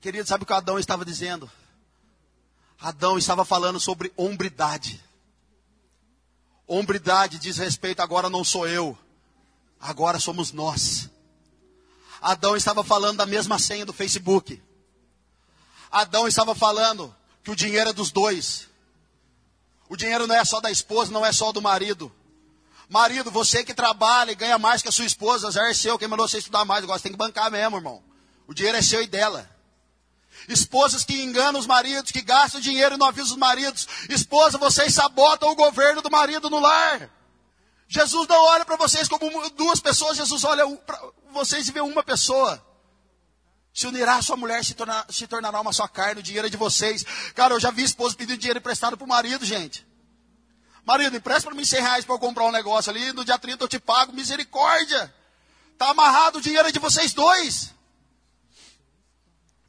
[0.00, 1.48] Querido, sabe o que Adão estava dizendo?
[2.80, 5.02] Adão estava falando sobre hombridade.
[6.66, 8.96] Hombridade diz respeito, agora não sou eu,
[9.78, 11.10] agora somos nós.
[12.22, 14.62] Adão estava falando da mesma senha do Facebook.
[15.90, 18.68] Adão estava falando que o dinheiro é dos dois.
[19.88, 22.12] O dinheiro não é só da esposa, não é só do marido.
[22.88, 26.08] Marido, você que trabalha e ganha mais que a sua esposa, já é seu, quem
[26.08, 28.02] mandou você estudar mais, agora você tem que bancar mesmo, irmão.
[28.46, 29.48] O dinheiro é seu e dela.
[30.48, 33.86] Esposas que enganam os maridos, que gastam dinheiro e não avisam os maridos.
[34.08, 37.10] Esposa, vocês sabotam o governo do marido no lar.
[37.88, 41.00] Jesus não olha para vocês como duas pessoas, Jesus olha para
[41.32, 42.64] vocês e vê uma pessoa.
[43.74, 46.50] Se unirá a sua mulher, se, tornar, se tornará uma só carne, o dinheiro é
[46.50, 47.04] de vocês.
[47.34, 49.86] Cara, eu já vi esposa pedindo dinheiro emprestado para o marido, gente.
[50.84, 53.64] Marido, empresta para mim 100 reais para eu comprar um negócio ali, no dia 30
[53.64, 55.12] eu te pago, misericórdia.
[55.72, 57.72] Está amarrado, o dinheiro é de vocês dois.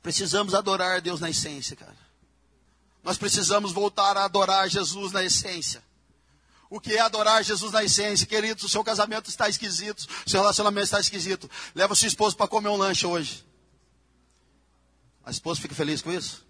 [0.01, 1.97] Precisamos adorar a Deus na essência, cara.
[3.03, 5.83] Nós precisamos voltar a adorar Jesus na essência.
[6.69, 8.25] O que é adorar Jesus na essência?
[8.25, 11.49] Queridos, o seu casamento está esquisito, o seu relacionamento está esquisito.
[11.75, 13.45] Leva sua esposa para comer um lanche hoje.
[15.25, 16.45] A esposa fica feliz com isso?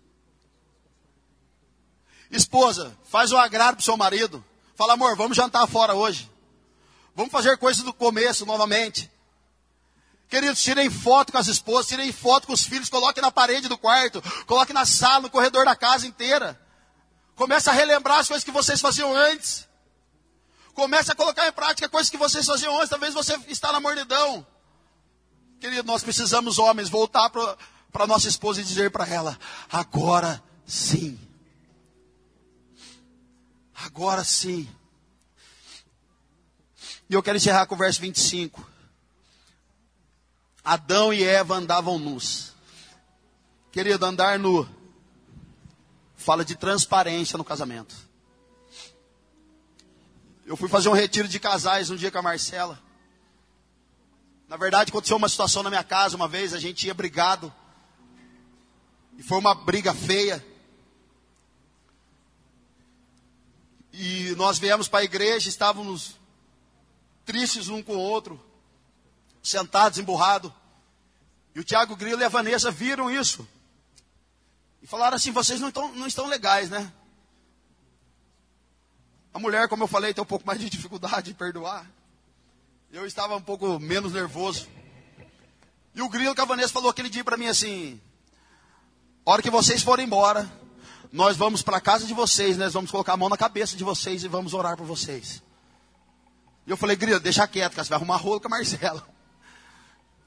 [2.29, 4.43] Esposa, faz um agrado para o seu marido.
[4.75, 6.29] Fala, amor, vamos jantar fora hoje.
[7.15, 9.11] Vamos fazer coisas do começo novamente.
[10.32, 13.77] Queridos, tirem foto com as esposas, tirem foto com os filhos, coloquem na parede do
[13.77, 16.57] quarto, coloquem na sala, no corredor da casa inteira.
[17.36, 19.67] Comece a relembrar as coisas que vocês faziam antes.
[20.73, 22.89] Comece a colocar em prática coisas que vocês faziam antes.
[22.89, 24.47] Talvez você está na mordidão.
[25.59, 29.38] Querido, nós precisamos, homens, voltar para nossa esposa e dizer para ela:
[29.69, 31.19] agora sim.
[33.75, 34.65] Agora sim.
[37.09, 38.70] E eu quero encerrar com o verso 25.
[40.64, 42.53] Adão e Eva andavam nus.
[43.72, 44.68] Querido, andar nu
[46.16, 47.95] fala de transparência no casamento.
[50.45, 52.80] Eu fui fazer um retiro de casais um dia com a Marcela.
[54.47, 57.51] Na verdade, aconteceu uma situação na minha casa uma vez, a gente ia brigado.
[59.18, 60.45] E foi uma briga feia.
[63.93, 66.20] E nós viemos para a igreja, estávamos
[67.26, 68.50] tristes um com o outro
[69.41, 70.51] sentados, emburrados.
[71.53, 73.47] E o Tiago Grilo e a Vanessa viram isso.
[74.81, 76.91] E falaram assim: vocês não estão, não estão legais, né?
[79.33, 81.85] A mulher, como eu falei, tem um pouco mais de dificuldade de perdoar.
[82.91, 84.67] Eu estava um pouco menos nervoso.
[85.95, 87.99] E o Grilo com a Vanessa falou aquele dia para mim assim:
[89.25, 90.49] hora que vocês forem embora,
[91.11, 93.83] nós vamos para a casa de vocês, nós vamos colocar a mão na cabeça de
[93.83, 95.41] vocês e vamos orar por vocês.
[96.65, 99.05] E eu falei, Grilo, deixa quieto, que você vai arrumar rolo com a Marcela.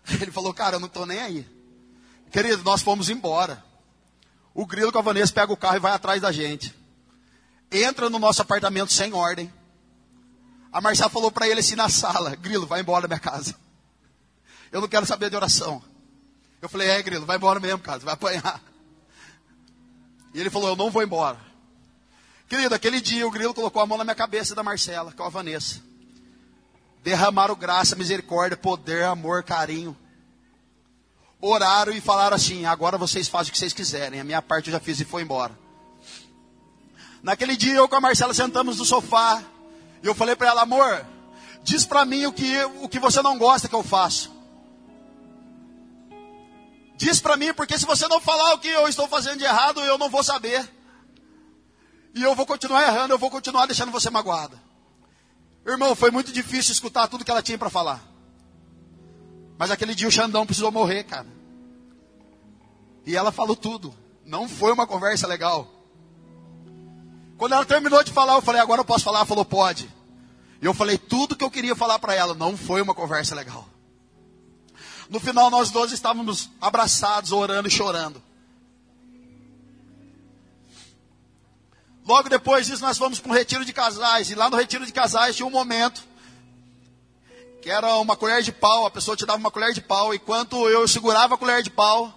[0.21, 1.47] Ele falou, cara, eu não estou nem aí.
[2.31, 3.65] Querido, nós fomos embora.
[4.53, 6.75] O Grilo com a Vanessa pega o carro e vai atrás da gente.
[7.71, 9.53] Entra no nosso apartamento sem ordem.
[10.73, 13.55] A Marcela falou para ele assim na sala: Grilo, vai embora da minha casa.
[14.71, 15.83] Eu não quero saber de oração.
[16.61, 18.61] Eu falei: É, Grilo, vai embora mesmo, cara, vai apanhar.
[20.33, 21.39] E ele falou: Eu não vou embora.
[22.49, 25.29] Querido, aquele dia o Grilo colocou a mão na minha cabeça da Marcela, com a
[25.29, 25.94] Vanessa
[27.05, 29.95] derramaram graça, misericórdia, poder, amor, carinho.
[31.39, 34.73] Oraram e falaram assim: agora vocês fazem o que vocês quiserem, a minha parte eu
[34.73, 35.57] já fiz e foi embora.
[37.23, 39.43] Naquele dia eu com a Marcela sentamos no sofá
[40.03, 41.05] e eu falei para ela: amor,
[41.63, 44.33] diz para mim o que, o que você não gosta que eu faço.
[46.97, 49.81] Diz para mim, porque se você não falar o que eu estou fazendo de errado,
[49.81, 50.67] eu não vou saber.
[52.15, 54.64] E eu vou continuar errando, eu vou continuar deixando você magoada.
[55.67, 58.03] Irmão, foi muito difícil escutar tudo que ela tinha para falar.
[59.59, 61.27] Mas aquele dia o Xandão precisou morrer, cara.
[63.07, 63.95] E ela falou tudo.
[64.25, 65.69] Não foi uma conversa legal.
[67.37, 69.19] Quando ela terminou de falar, eu falei, agora eu posso falar?
[69.19, 69.91] Ela falou, pode.
[70.61, 72.35] E eu falei tudo que eu queria falar para ela.
[72.35, 73.69] Não foi uma conversa legal.
[75.09, 78.23] No final, nós dois estávamos abraçados, orando e chorando.
[82.07, 84.31] Logo depois disso, nós fomos para um retiro de casais.
[84.31, 86.03] E lá no retiro de casais tinha um momento
[87.63, 88.85] que era uma colher de pau.
[88.85, 90.13] A pessoa te dava uma colher de pau.
[90.13, 92.13] Enquanto eu segurava a colher de pau,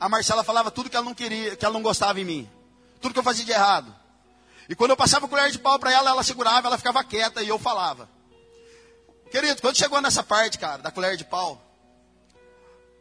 [0.00, 2.50] a Marcela falava tudo que ela não queria, que ela não gostava em mim.
[3.00, 3.94] Tudo que eu fazia de errado.
[4.68, 7.40] E quando eu passava a colher de pau para ela, ela segurava, ela ficava quieta
[7.40, 8.08] e eu falava.
[9.30, 11.62] Querido, quando chegou nessa parte, cara, da colher de pau,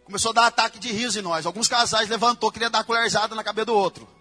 [0.05, 1.47] começou a dar ataque de riso em nós.
[1.47, 4.16] Alguns casais levantou, queria dar a colherzada na cabeça do outro.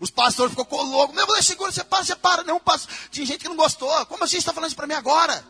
[0.00, 1.14] Os pastores ficou louco.
[1.14, 2.42] Meu, Deus, segura, você para, você para.
[2.42, 2.92] Não, pastor.
[3.10, 3.88] Tinha gente que não gostou.
[4.06, 5.44] Como assim você está falando isso para mim agora?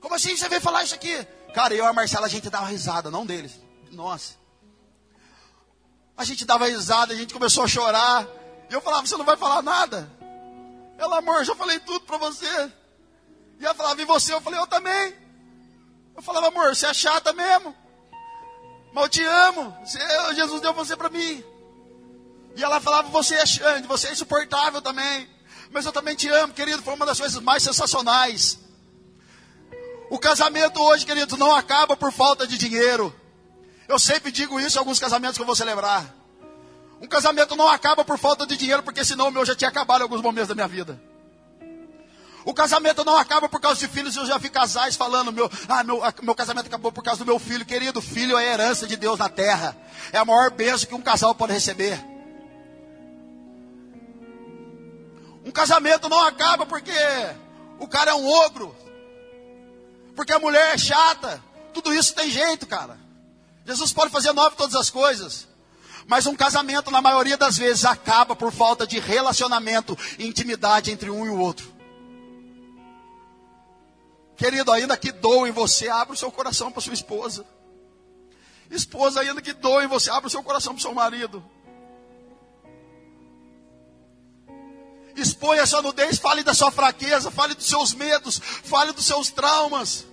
[0.00, 1.26] Como assim você veio falar isso aqui?
[1.54, 3.58] Cara, eu e a Marcela, a gente dava risada, não deles.
[3.90, 4.34] Nossa.
[6.16, 8.26] A gente dava risada, a gente começou a chorar.
[8.68, 10.10] E eu falava, você não vai falar nada.
[10.98, 12.72] Ela, amor, já falei tudo para você.
[13.58, 14.34] E ela falava, e você?
[14.34, 15.14] Eu falei, eu também.
[16.16, 17.74] Eu falava, amor, você é chata mesmo.
[18.92, 19.76] Mas eu te amo.
[19.84, 19.98] Você,
[20.34, 21.44] Jesus deu você para mim.
[22.58, 25.28] E ela falava, você é Xande, você é insuportável também.
[25.70, 26.82] Mas eu também te amo, querido.
[26.82, 28.58] Foi uma das coisas mais sensacionais.
[30.10, 33.14] O casamento hoje, querido, não acaba por falta de dinheiro.
[33.86, 36.12] Eu sempre digo isso em alguns casamentos que eu vou celebrar.
[37.00, 40.00] Um casamento não acaba por falta de dinheiro, porque senão o meu já tinha acabado
[40.00, 41.00] em alguns momentos da minha vida.
[42.44, 45.84] O casamento não acaba por causa de filhos, eu já vi casais falando, meu, ah,
[45.84, 47.64] meu, meu casamento acabou por causa do meu filho.
[47.64, 49.76] Querido, filho é a herança de Deus na terra.
[50.12, 52.02] É a maior bênção que um casal pode receber.
[55.48, 56.92] Um casamento não acaba porque
[57.78, 58.76] o cara é um ogro,
[60.14, 61.42] porque a mulher é chata.
[61.72, 62.98] Tudo isso tem jeito, cara.
[63.64, 65.48] Jesus pode fazer nove todas as coisas.
[66.06, 71.08] Mas um casamento, na maioria das vezes, acaba por falta de relacionamento e intimidade entre
[71.08, 71.72] um e o outro.
[74.36, 77.46] Querido, ainda que doa em você, abra o seu coração para sua esposa.
[78.70, 81.42] Esposa, ainda que doa em você, abra o seu coração para o seu marido.
[85.20, 89.30] Exponha a sua nudez, fale da sua fraqueza, fale dos seus medos, fale dos seus
[89.30, 90.06] traumas,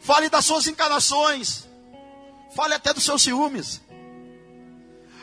[0.00, 1.66] fale das suas encarnações,
[2.54, 3.80] fale até dos seus ciúmes.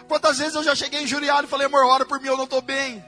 [0.07, 2.61] Quantas vezes eu já cheguei injuriado e falei, amor, ora por mim, eu não estou
[2.61, 3.03] bem.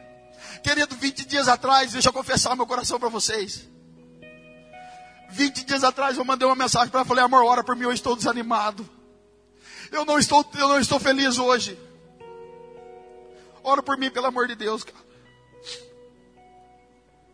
[0.63, 3.68] Querido, 20 dias atrás, deixa eu confessar meu coração para vocês.
[5.30, 7.93] 20 dias atrás eu mandei uma mensagem para ela, falei, amor, ora por mim, eu
[7.93, 8.89] estou desanimado.
[9.91, 11.78] Eu não estou, eu não estou feliz hoje.
[13.63, 15.07] Ora por mim, pelo amor de Deus, cara.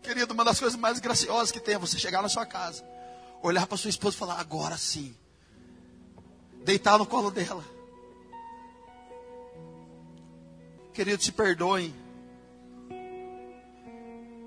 [0.03, 2.83] Querido, uma das coisas mais graciosas que tem é você chegar na sua casa,
[3.41, 5.15] olhar para sua esposa e falar, agora sim.
[6.63, 7.63] Deitar no colo dela.
[10.93, 11.95] Querido, se perdoem.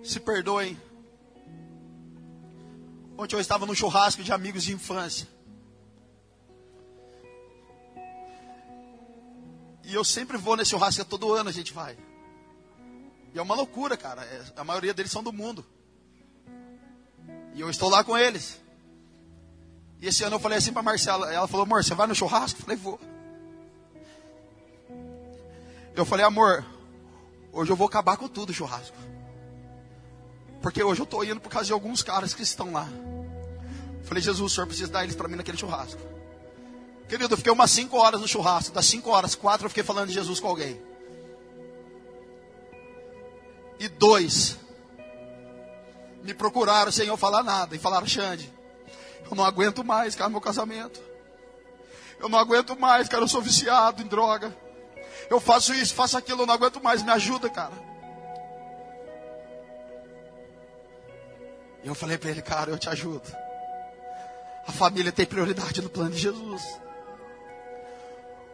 [0.05, 0.81] Se perdoem.
[3.19, 5.27] Ontem eu estava no churrasco de amigos de infância.
[9.83, 11.97] E eu sempre vou nesse churrasco, todo ano a gente vai.
[13.37, 14.23] E é uma loucura, cara.
[14.23, 15.63] É, a maioria deles são do mundo.
[17.53, 18.59] E eu estou lá com eles.
[20.01, 21.31] E esse ano eu falei assim para Marcela.
[21.31, 22.59] Ela falou, amor, você vai no churrasco?
[22.59, 22.99] Eu falei, vou.
[25.95, 26.65] Eu falei, amor,
[27.53, 28.97] hoje eu vou acabar com tudo o churrasco.
[30.63, 32.89] Porque hoje eu estou indo por causa de alguns caras que estão lá.
[34.01, 36.01] Eu falei, Jesus, o senhor precisa dar eles para mim naquele churrasco.
[37.07, 38.75] Querido, eu fiquei umas 5 horas no churrasco.
[38.75, 40.81] Das 5 horas, 4 eu fiquei falando de Jesus com alguém.
[43.79, 44.59] E dois
[46.23, 47.77] me procuraram sem eu falar nada.
[47.77, 48.53] E falaram, Xande,
[49.31, 51.01] eu não aguento mais, cara, meu casamento.
[52.19, 54.55] Eu não aguento mais, cara, eu sou viciado em droga.
[55.29, 57.75] Eu faço isso, faço aquilo, eu não aguento mais, me ajuda, cara.
[61.83, 63.31] E eu falei para ele, cara, eu te ajudo.
[64.67, 66.81] A família tem prioridade no plano de Jesus.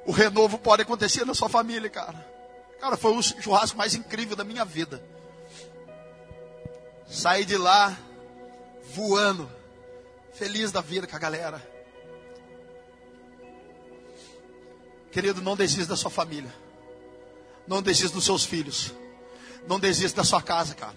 [0.04, 2.31] O renovo pode acontecer na sua família, cara.
[2.82, 5.00] Cara, foi o churrasco mais incrível da minha vida.
[7.06, 7.96] Saí de lá
[8.92, 9.48] voando,
[10.34, 11.62] feliz da vida com a galera.
[15.12, 16.52] Querido, não desista da sua família.
[17.68, 18.92] Não desista dos seus filhos.
[19.68, 20.96] Não desista da sua casa, cara.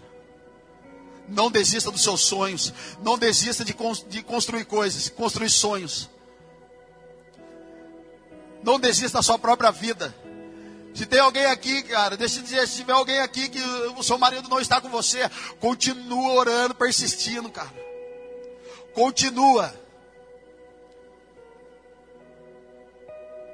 [1.30, 2.74] Não desista dos seus sonhos.
[3.04, 3.76] Não desista de,
[4.10, 6.10] de construir coisas, construir sonhos.
[8.64, 10.25] Não desista da sua própria vida.
[10.96, 13.62] Se tem alguém aqui, cara, deixa eu dizer, se tiver alguém aqui que
[13.98, 15.30] o seu marido não está com você,
[15.60, 17.74] continua orando, persistindo, cara.
[18.94, 19.76] Continua.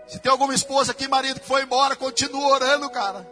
[0.07, 3.27] Se tem alguma esposa aqui, marido, que foi embora, continua orando, cara.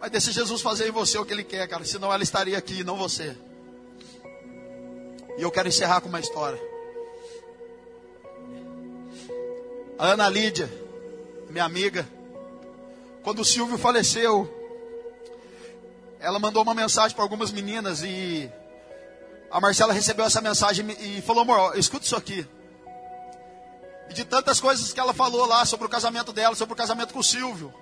[0.00, 1.84] Mas deixa Jesus fazer em você o que Ele quer, cara.
[1.84, 3.36] Senão ela estaria aqui, não você.
[5.38, 6.60] E eu quero encerrar com uma história.
[9.96, 10.68] A Ana Lídia,
[11.52, 12.08] minha amiga,
[13.22, 14.50] quando o Silvio faleceu,
[16.18, 18.50] ela mandou uma mensagem para algumas meninas e
[19.50, 22.48] a Marcela recebeu essa mensagem e falou: amor, escuta isso aqui.
[24.08, 27.12] E de tantas coisas que ela falou lá sobre o casamento dela, sobre o casamento
[27.12, 27.72] com o Silvio.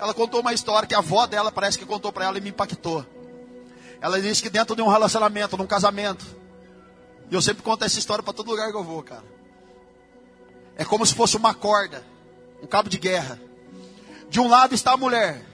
[0.00, 2.50] Ela contou uma história que a avó dela parece que contou para ela e me
[2.50, 3.06] impactou.
[4.00, 6.24] Ela disse que dentro de um relacionamento, num casamento,
[7.30, 9.24] e eu sempre conto essa história para todo lugar que eu vou, cara.
[10.76, 12.02] É como se fosse uma corda,
[12.62, 13.40] um cabo de guerra.
[14.28, 15.44] De um lado está a mulher,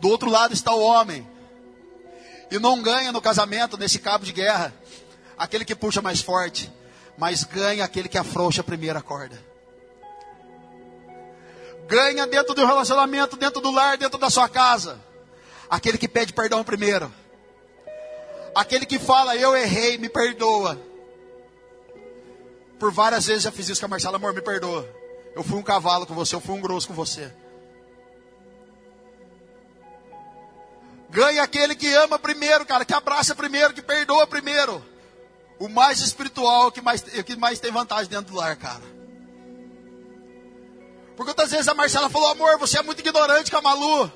[0.00, 1.26] do outro lado está o homem.
[2.50, 4.74] E não ganha no casamento, nesse cabo de guerra,
[5.38, 6.70] aquele que puxa mais forte,
[7.16, 9.38] mas ganha aquele que afrouxa a primeira corda.
[11.86, 15.00] Ganha dentro do relacionamento, dentro do lar, dentro da sua casa.
[15.68, 17.12] Aquele que pede perdão primeiro.
[18.54, 20.80] Aquele que fala, eu errei, me perdoa.
[22.78, 24.99] Por várias vezes já fiz isso com a Marcela, amor, me perdoa.
[25.34, 27.32] Eu fui um cavalo com você, eu fui um grosso com você.
[31.10, 34.84] Ganha aquele que ama primeiro, cara, que abraça primeiro, que perdoa primeiro.
[35.58, 38.82] O mais espiritual o que mais, que mais tem vantagem dentro do lar, cara.
[41.16, 44.10] Porque outras vezes a Marcela falou, amor, você é muito ignorante com a Malu.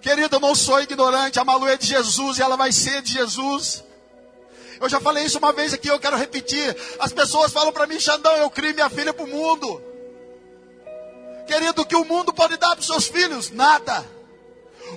[0.00, 3.12] Querido, eu não sou ignorante, a Malu é de Jesus e ela vai ser de
[3.12, 3.84] Jesus.
[4.80, 6.74] Eu já falei isso uma vez aqui, eu quero repetir.
[6.98, 9.82] As pessoas falam para mim, Xandão, eu crio minha filha para o mundo.
[11.46, 13.50] Querido, o que o mundo pode dar para os seus filhos?
[13.50, 14.08] Nada.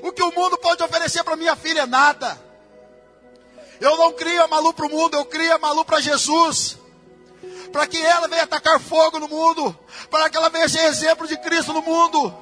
[0.02, 1.86] O que o mundo pode oferecer para minha filha?
[1.86, 2.42] Nada.
[3.82, 6.78] Eu não crio a Malu para o mundo, eu crio a Malu para Jesus.
[7.72, 9.78] Para que ela venha atacar fogo no mundo.
[10.10, 12.34] Para que ela venha ser exemplo de Cristo no mundo.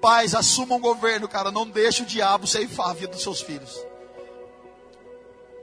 [0.00, 1.50] Pais, assumam o governo, cara.
[1.50, 3.70] Não deixe o diabo ceifar a vida dos seus filhos.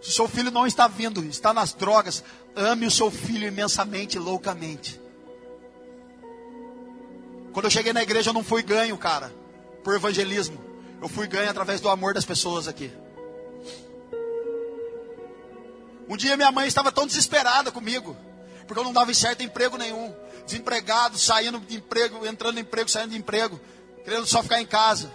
[0.02, 2.24] Se o seu filho não está vindo, está nas drogas,
[2.56, 5.02] ame o seu filho imensamente, loucamente.
[7.52, 9.34] Quando eu cheguei na igreja, eu não fui ganho, cara,
[9.84, 10.64] por evangelismo.
[11.02, 12.92] Eu fui ganho através do amor das pessoas aqui.
[16.08, 18.16] Um dia minha mãe estava tão desesperada comigo,
[18.66, 20.14] porque eu não dava certo emprego nenhum.
[20.46, 23.60] Desempregado, saindo de emprego, entrando em emprego, saindo de emprego,
[24.08, 25.12] querendo só ficar em casa.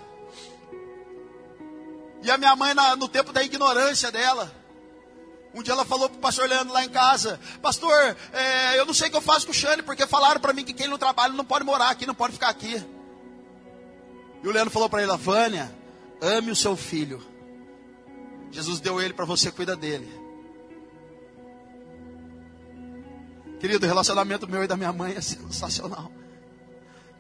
[2.22, 4.55] E a minha mãe, no tempo da ignorância dela,
[5.55, 7.90] um dia ela falou para o pastor Leandro lá em casa: Pastor,
[8.34, 10.62] é, eu não sei o que eu faço com o Xane, porque falaram para mim
[10.62, 12.84] que quem não trabalha não pode morar aqui, não pode ficar aqui.
[14.43, 15.74] E o Leandro falou para ele: Vânia,
[16.20, 17.26] ame o seu filho.
[18.51, 20.20] Jesus deu ele para você, cuida dele.
[23.59, 26.12] Querido, o relacionamento meu e da minha mãe é sensacional.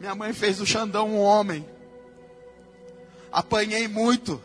[0.02, 1.64] Minha mãe fez do Xandão um homem.
[3.30, 4.42] Apanhei muito.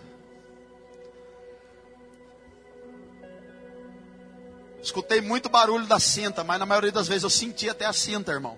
[4.80, 8.32] Escutei muito barulho da cinta, mas na maioria das vezes eu senti até a cinta,
[8.32, 8.56] irmão.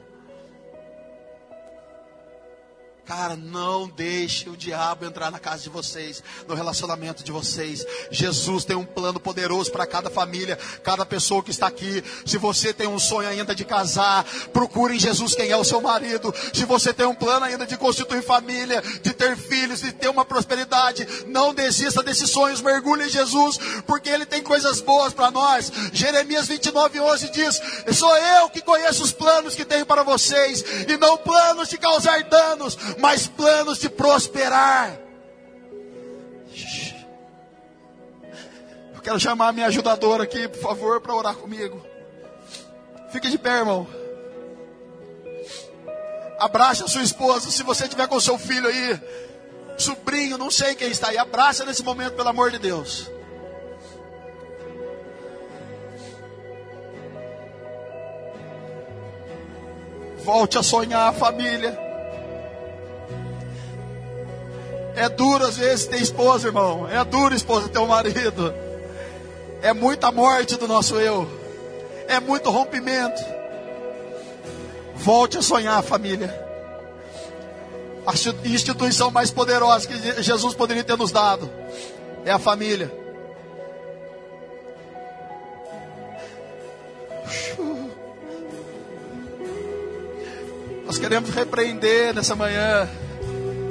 [3.10, 7.84] Cara, não deixe o diabo entrar na casa de vocês, no relacionamento de vocês.
[8.12, 12.04] Jesus tem um plano poderoso para cada família, cada pessoa que está aqui.
[12.24, 15.82] Se você tem um sonho ainda de casar, procure em Jesus quem é o seu
[15.82, 16.32] marido.
[16.54, 20.24] Se você tem um plano ainda de constituir família, de ter filhos, de ter uma
[20.24, 23.58] prosperidade, não desista desses sonhos, mergulhe em Jesus,
[23.88, 25.72] porque Ele tem coisas boas para nós.
[25.92, 27.60] Jeremias 29, 11 diz:
[27.92, 32.24] Sou eu que conheço os planos que tenho para vocês, e não planos de causar
[32.26, 35.00] danos mas planos de prosperar.
[38.94, 41.82] Eu quero chamar a minha ajudadora aqui, por favor, para orar comigo.
[43.12, 43.88] Fique de pé, irmão.
[46.38, 49.02] Abraça a sua esposa, se você tiver com seu filho aí,
[49.78, 51.18] sobrinho, não sei quem está aí.
[51.18, 53.10] Abraça nesse momento, pelo amor de Deus.
[60.24, 61.89] Volte a sonhar, família.
[65.00, 66.86] É duro às vezes ter esposa, irmão.
[66.90, 68.54] É duro, esposa, ter um marido.
[69.62, 71.26] É muita morte do nosso eu.
[72.06, 73.24] É muito rompimento.
[74.96, 76.30] Volte a sonhar, família.
[78.06, 78.12] A
[78.46, 81.50] instituição mais poderosa que Jesus poderia ter nos dado
[82.26, 82.92] é a família.
[90.86, 92.90] Nós queremos repreender nessa manhã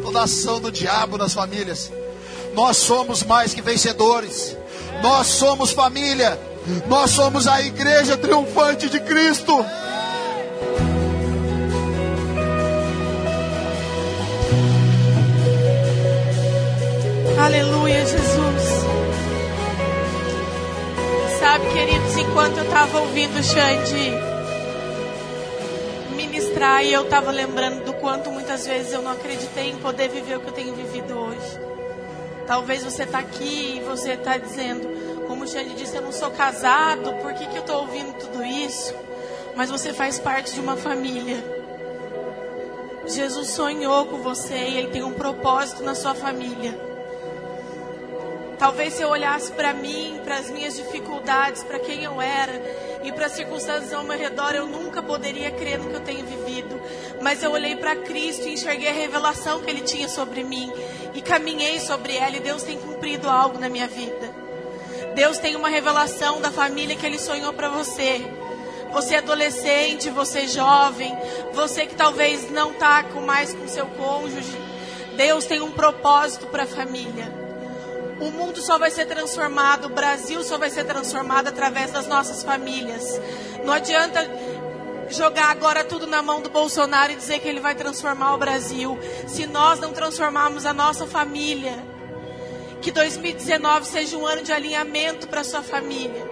[0.02, 1.90] toda ação do diabo nas famílias.
[2.54, 4.56] Nós somos mais que vencedores.
[5.02, 6.38] Nós somos família.
[6.86, 9.64] Nós somos a igreja triunfante de Cristo.
[17.40, 18.84] Aleluia, Jesus.
[21.38, 24.37] Sabe, queridos, enquanto eu estava ouvindo o Xande
[26.38, 30.36] ministrar e eu estava lembrando do quanto muitas vezes eu não acreditei em poder viver
[30.36, 31.58] o que eu tenho vivido hoje.
[32.46, 36.30] Talvez você está aqui e você está dizendo, como o Xande disse, eu não sou
[36.30, 38.94] casado, por que, que eu estou ouvindo tudo isso?
[39.56, 41.44] Mas você faz parte de uma família.
[43.04, 46.87] Jesus sonhou com você e Ele tem um propósito na sua família.
[48.58, 52.60] Talvez se eu olhasse para mim, para as minhas dificuldades, para quem eu era
[53.04, 56.26] e para as circunstâncias ao meu redor, eu nunca poderia crer no que eu tenho
[56.26, 56.80] vivido.
[57.22, 60.72] Mas eu olhei para Cristo e enxerguei a revelação que Ele tinha sobre mim
[61.14, 64.28] e caminhei sobre ela e Deus tem cumprido algo na minha vida.
[65.14, 68.26] Deus tem uma revelação da família que Ele sonhou para você.
[68.90, 71.16] você adolescente, você jovem,
[71.52, 74.58] você que talvez não está mais com seu cônjuge.
[75.16, 77.47] Deus tem um propósito para a família.
[78.20, 82.42] O mundo só vai ser transformado, o Brasil só vai ser transformado através das nossas
[82.42, 83.20] famílias.
[83.64, 84.28] Não adianta
[85.08, 88.98] jogar agora tudo na mão do Bolsonaro e dizer que ele vai transformar o Brasil,
[89.26, 91.72] se nós não transformarmos a nossa família.
[92.82, 96.28] Que 2019 seja um ano de alinhamento para sua família.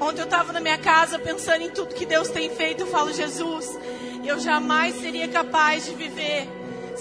[0.00, 2.82] Ontem eu estava na minha casa pensando em tudo que Deus tem feito.
[2.82, 3.78] Eu falo, Jesus,
[4.24, 6.48] eu jamais seria capaz de viver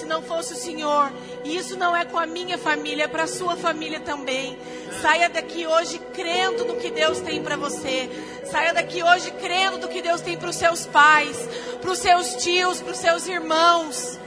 [0.02, 1.12] se não fosse o Senhor.
[1.44, 4.58] E isso não é com a minha família, é para a sua família também.
[5.02, 8.10] Saia daqui hoje crendo no que Deus tem para você.
[8.50, 11.38] Saia daqui hoje crendo no que Deus tem para os seus pais,
[11.80, 14.20] para os seus tios, para os seus irmãos.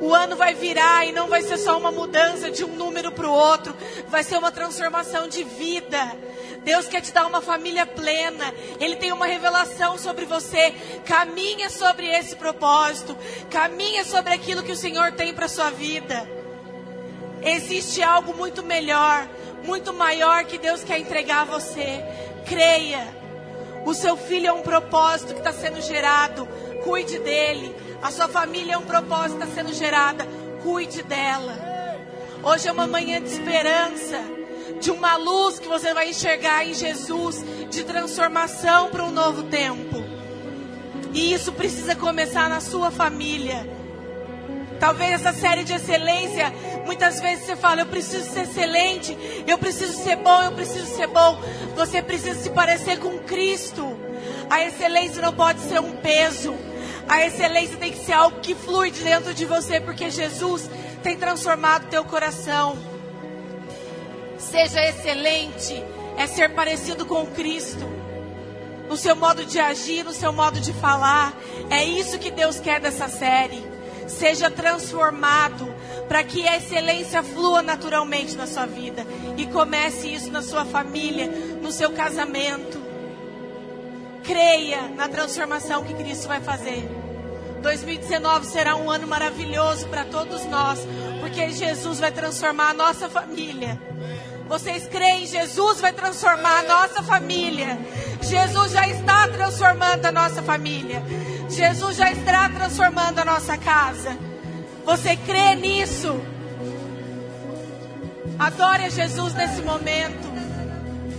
[0.00, 3.28] O ano vai virar e não vai ser só uma mudança de um número para
[3.28, 3.76] o outro,
[4.08, 6.16] vai ser uma transformação de vida.
[6.64, 8.52] Deus quer te dar uma família plena.
[8.80, 10.74] Ele tem uma revelação sobre você.
[11.04, 13.16] Caminha sobre esse propósito.
[13.50, 16.28] Caminha sobre aquilo que o Senhor tem para sua vida.
[17.42, 19.28] Existe algo muito melhor,
[19.62, 22.02] muito maior que Deus quer entregar a você.
[22.46, 23.06] Creia.
[23.84, 26.48] O seu filho é um propósito que está sendo gerado.
[26.82, 27.76] Cuide dele.
[28.02, 30.26] A sua família é um propósito que está sendo gerada.
[30.62, 31.74] Cuide dela.
[32.42, 34.43] Hoje é uma manhã de esperança
[34.84, 40.04] de uma luz que você vai enxergar em Jesus, de transformação para um novo tempo.
[41.14, 43.66] E isso precisa começar na sua família.
[44.78, 46.52] Talvez essa série de excelência,
[46.84, 49.16] muitas vezes você fala, eu preciso ser excelente,
[49.46, 51.40] eu preciso ser bom, eu preciso ser bom.
[51.76, 53.96] Você precisa se parecer com Cristo.
[54.50, 56.54] A excelência não pode ser um peso.
[57.08, 60.68] A excelência tem que ser algo que flui de dentro de você, porque Jesus
[61.02, 62.93] tem transformado teu coração.
[64.50, 65.82] Seja excelente
[66.16, 67.84] é ser parecido com Cristo.
[68.88, 71.34] No seu modo de agir, no seu modo de falar.
[71.70, 73.64] É isso que Deus quer dessa série.
[74.06, 75.74] Seja transformado
[76.06, 79.06] para que a excelência flua naturalmente na sua vida.
[79.36, 82.82] E comece isso na sua família, no seu casamento.
[84.22, 86.88] Creia na transformação que Cristo vai fazer.
[87.62, 90.80] 2019 será um ano maravilhoso para todos nós,
[91.20, 93.80] porque Jesus vai transformar a nossa família.
[94.48, 97.78] Vocês creem, Jesus vai transformar a nossa família.
[98.22, 101.02] Jesus já está transformando a nossa família.
[101.48, 104.16] Jesus já está transformando a nossa casa.
[104.84, 106.20] Você crê nisso?
[108.38, 110.34] Adore a Jesus nesse momento.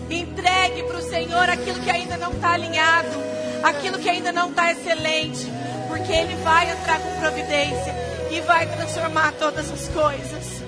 [0.10, 3.18] Entregue para o Senhor aquilo que ainda não está alinhado,
[3.64, 5.48] aquilo que ainda não está excelente,
[5.88, 7.96] porque Ele vai entrar com providência
[8.30, 10.62] e vai transformar todas as coisas.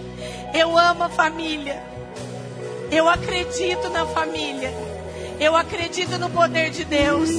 [0.55, 1.96] Eu amo a família.
[2.91, 4.73] Eu acredito na família.
[5.39, 7.29] Eu acredito no poder de Deus.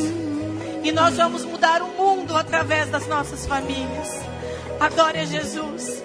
[0.83, 4.21] E nós vamos mudar o mundo através das nossas famílias.
[4.79, 6.03] Adore a Jesus.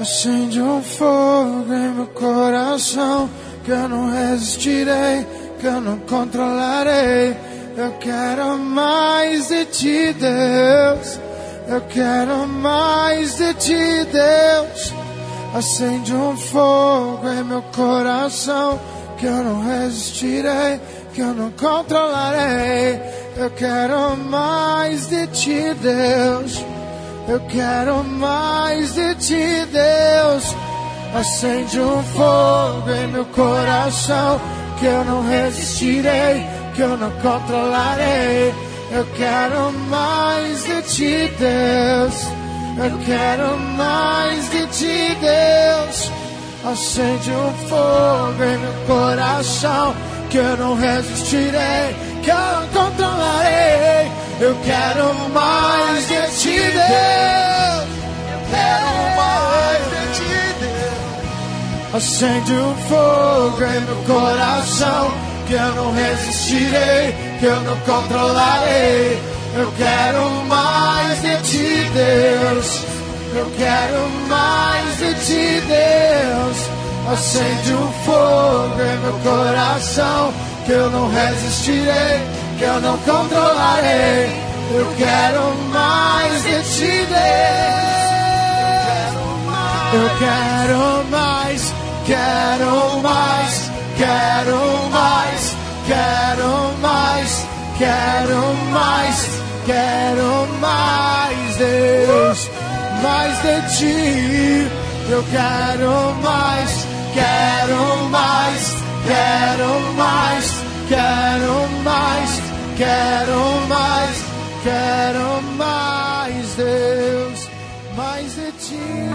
[0.00, 3.28] Acende um fogo em meu coração
[3.64, 5.26] que eu não resistirei,
[5.58, 7.36] que eu não controlarei.
[7.76, 11.20] Eu quero mais de ti, Deus.
[11.68, 15.07] Eu quero mais de ti, Deus.
[15.54, 18.78] Acende um fogo em meu coração
[19.18, 20.80] que eu não resistirei,
[21.14, 23.00] que eu não controlarei.
[23.36, 26.64] Eu quero mais de ti, Deus.
[27.26, 30.54] Eu quero mais de ti, Deus.
[31.14, 34.40] Acende um fogo em meu coração
[34.78, 38.54] que eu não resistirei, que eu não controlarei.
[38.92, 42.47] Eu quero mais de ti, Deus.
[42.80, 46.12] Eu quero mais de ti, Deus.
[46.64, 49.94] Acende um fogo em meu coração
[50.30, 54.10] que eu não resistirei, que eu não controlarei.
[54.40, 57.88] Eu quero mais de ti, Deus.
[58.32, 61.94] Eu quero mais de ti, Deus.
[61.94, 65.12] Acende um fogo em meu coração
[65.48, 69.37] que eu não resistirei, que eu não controlarei.
[69.58, 72.84] Eu quero mais de ti, Deus.
[73.34, 76.70] Eu quero mais de ti, Deus.
[77.12, 80.32] Acende um fogo em meu coração
[80.64, 82.22] que eu não resistirei,
[82.56, 84.30] que eu não controlarei.
[84.70, 87.18] Eu quero mais de ti, Deus.
[89.92, 91.74] Eu quero mais,
[92.06, 95.56] quero mais, quero mais,
[95.88, 97.46] quero mais,
[97.76, 99.47] quero mais.
[99.68, 102.50] Quero mais, Deus,
[103.02, 104.66] mais de ti.
[105.10, 112.42] Eu quero mais, quero mais, quero mais, quero mais,
[112.78, 114.24] quero mais,
[114.64, 117.50] quero mais, Deus,
[117.94, 119.08] mais de ti.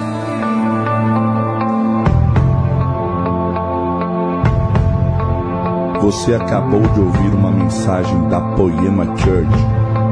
[6.00, 9.93] Você acabou de ouvir uma mensagem da Poema Church.